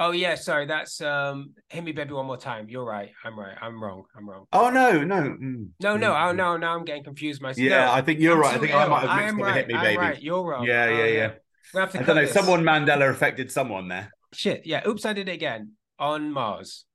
[0.01, 2.69] Oh yeah, sorry, that's um hit me baby one more time.
[2.69, 3.09] You're right.
[3.25, 3.57] I'm right.
[3.61, 4.03] I'm wrong.
[4.15, 4.45] I'm wrong.
[4.53, 5.67] Oh no, no, mm.
[5.81, 6.29] No, no, Mm.
[6.29, 7.57] oh no, now I'm getting confused myself.
[7.59, 8.55] Yeah, No, I think you're I'm right.
[8.55, 9.55] I think I might have mixed up right.
[9.57, 9.97] hit me, I'm baby.
[9.97, 10.21] right.
[10.21, 10.65] You're wrong.
[10.65, 11.31] Yeah, Oh, yeah, yeah.
[11.73, 12.21] We have to I don't know.
[12.21, 12.31] this.
[12.33, 14.11] Someone Mandela affected someone there.
[14.33, 14.65] Shit.
[14.65, 14.87] Yeah.
[14.87, 16.85] Oops, I did it again on Mars.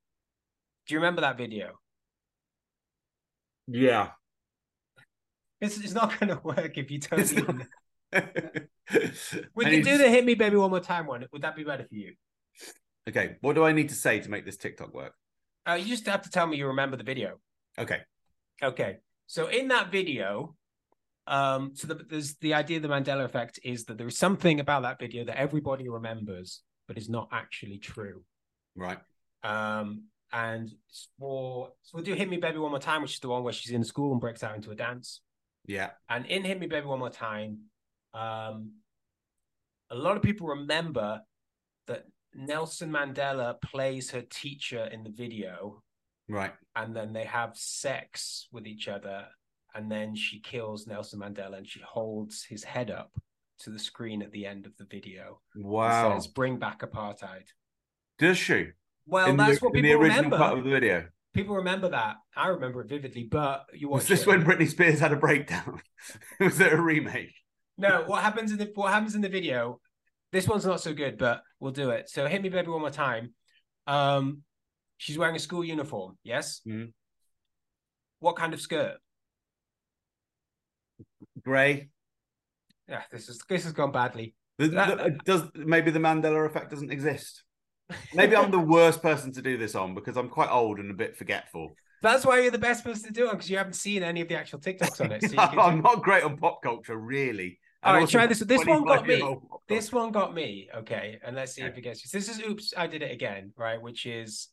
[0.87, 1.73] Do you remember that video?
[3.69, 4.11] Yeah.
[5.61, 7.21] It's, it's not going to work if you don't.
[7.21, 7.67] It's even-
[9.55, 11.27] We I can do the hit me baby one more time one.
[11.33, 12.15] Would that be better for you?
[13.09, 15.15] Okay, what do I need to say to make this TikTok work?
[15.69, 17.39] Uh, you just have to tell me you remember the video.
[17.79, 18.01] Okay.
[18.63, 18.99] Okay.
[19.27, 20.55] So in that video,
[21.27, 24.61] um, so the, there's the idea of the Mandela effect is that there is something
[24.61, 28.23] about that video that everybody remembers, but is not actually true.
[28.77, 28.99] Right.
[29.43, 30.71] Um, and
[31.19, 33.53] for so we'll do "Hit Me Baby One More Time," which is the one where
[33.53, 35.21] she's in school and breaks out into a dance.
[35.67, 35.91] Yeah.
[36.09, 37.59] And in "Hit Me Baby One More Time,"
[38.13, 38.73] um,
[39.91, 41.21] a lot of people remember
[41.87, 42.05] that
[42.35, 45.83] Nelson Mandela plays her teacher in the video,
[46.29, 46.53] Right.
[46.77, 49.27] and then they have sex with each other,
[49.75, 53.13] and then she kills Nelson Mandela and she holds his head up
[53.61, 55.41] to the screen at the end of the video.
[55.55, 56.15] Wow.
[56.19, 57.47] says, "Bring back apartheid."
[58.19, 58.69] Does she?
[59.07, 60.37] Well, in that's the, what in people the original remember.
[60.39, 61.09] part of the video.
[61.35, 62.17] People remember that.
[62.37, 64.27] I remember it vividly, but you watch Was this it.
[64.29, 65.83] when Britney Spears had a breakdown?
[66.41, 67.35] was it a remake?
[67.77, 69.81] No, what happens in the what happens in the video?
[70.33, 72.11] This one's not so good, but we'll do it.
[72.11, 73.33] So hit me baby one more time.
[73.87, 74.43] Um
[74.99, 76.61] she's wearing a school uniform, yes?
[76.69, 76.93] Mhm.
[78.21, 78.99] What kind of skirt?
[81.43, 81.89] Grey.
[82.89, 84.35] Yeah, this is this has gone badly.
[84.59, 87.43] The- the- does maybe the Mandela effect doesn't exist?
[88.15, 90.95] Maybe I'm the worst person to do this on because I'm quite old and a
[90.95, 91.75] bit forgetful.
[92.03, 94.29] That's why you're the best person to do it because you haven't seen any of
[94.29, 95.23] the actual TikToks on it.
[95.23, 97.59] So you can I'm not great on pop culture, really.
[97.85, 98.39] All right, try this.
[98.41, 99.23] This one got me.
[99.69, 100.69] This one got me.
[100.75, 101.79] Okay, and let's see if Okay.
[101.79, 102.11] it gets you.
[102.19, 103.81] This is oops, I did it again, right?
[103.81, 104.49] Which is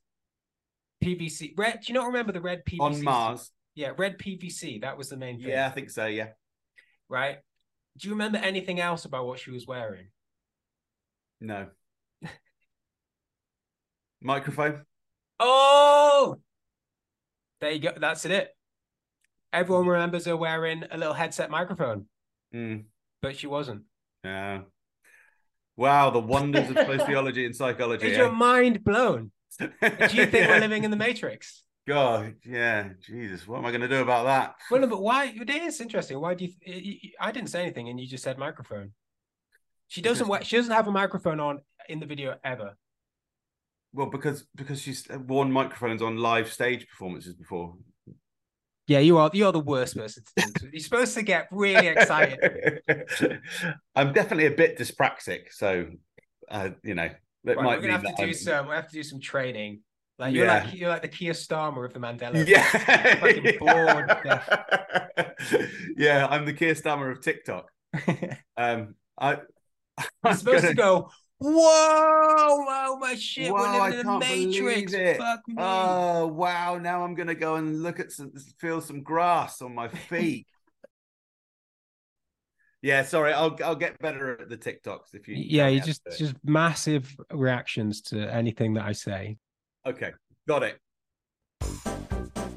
[1.04, 1.54] PVC.
[1.58, 1.80] Red.
[1.82, 2.80] Do you not remember the red PVC?
[2.82, 3.52] on Mars.
[3.76, 4.82] Yeah, red PVC.
[4.82, 5.50] That was the main thing.
[5.50, 6.06] Yeah, I think so.
[6.08, 6.30] Yeah.
[7.10, 7.38] Right.
[7.98, 10.08] Do you remember anything else about what she was wearing?
[11.40, 11.68] No.
[14.22, 14.82] Microphone.
[15.40, 16.38] Oh,
[17.60, 17.92] there you go.
[18.00, 18.50] That's it.
[19.52, 22.06] Everyone remembers her wearing a little headset microphone,
[22.54, 22.86] Mm,
[23.22, 23.84] but she wasn't.
[24.24, 24.62] yeah.
[25.78, 28.08] Wow, the wonders of sociology and psychology.
[28.12, 28.22] Is eh?
[28.22, 29.32] your mind blown?
[29.60, 29.68] Do
[30.12, 31.64] you think we're living in the Matrix?
[31.88, 34.56] God, yeah, Jesus, what am I going to do about that?
[34.70, 35.34] Well, no, but why?
[35.36, 36.20] It is interesting.
[36.20, 37.10] Why do you?
[37.20, 38.92] I didn't say anything, and you just said microphone.
[39.88, 40.28] She doesn't.
[40.28, 42.78] wear- She doesn't have a microphone on in the video ever.
[43.94, 47.76] Well, because because she's worn microphones on live stage performances before.
[48.88, 49.30] Yeah, you are.
[49.34, 50.70] You are the worst person to do.
[50.74, 52.82] You're supposed to get really excited.
[53.96, 55.88] I'm definitely a bit dyspraxic, so
[56.50, 57.16] uh, you know, it
[57.46, 58.68] Right, might we're gonna have to do I'm- some.
[58.68, 59.82] We have to do some training.
[60.20, 60.64] Like you're Yeah.
[60.66, 62.46] like you're like the Keir Starmer of the Mandela.
[62.48, 62.64] Yeah,
[63.16, 64.12] Fucking bored
[65.98, 67.70] yeah, I'm the Keir Starmer of TikTok.
[68.58, 69.38] Um, I,
[70.24, 71.10] I'm supposed to gonna- go.
[71.44, 71.64] Whoa!
[71.64, 73.52] Oh my shit!
[73.52, 74.92] Wow, We're I in a can't matrix.
[74.92, 75.18] believe it.
[75.18, 75.56] Fuck me.
[75.58, 76.78] Oh wow!
[76.78, 80.46] Now I'm gonna go and look at some, feel some grass on my feet.
[82.84, 83.34] yeah, sorry.
[83.34, 85.36] I'll I'll get better at the TikToks if you.
[85.36, 89.38] yeah, you just just massive reactions to anything that I say.
[89.86, 90.12] okay.
[90.48, 90.78] Got it.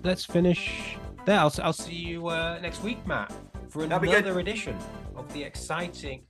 [0.02, 1.38] Let's finish there.
[1.38, 3.32] I'll, I'll see you uh, next week, Matt,
[3.70, 4.24] for That'd be good.
[4.24, 4.76] another edition
[5.16, 6.24] of the exciting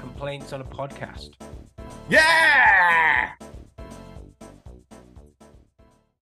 [0.00, 1.30] complaints on a podcast.
[2.08, 3.32] Yeah!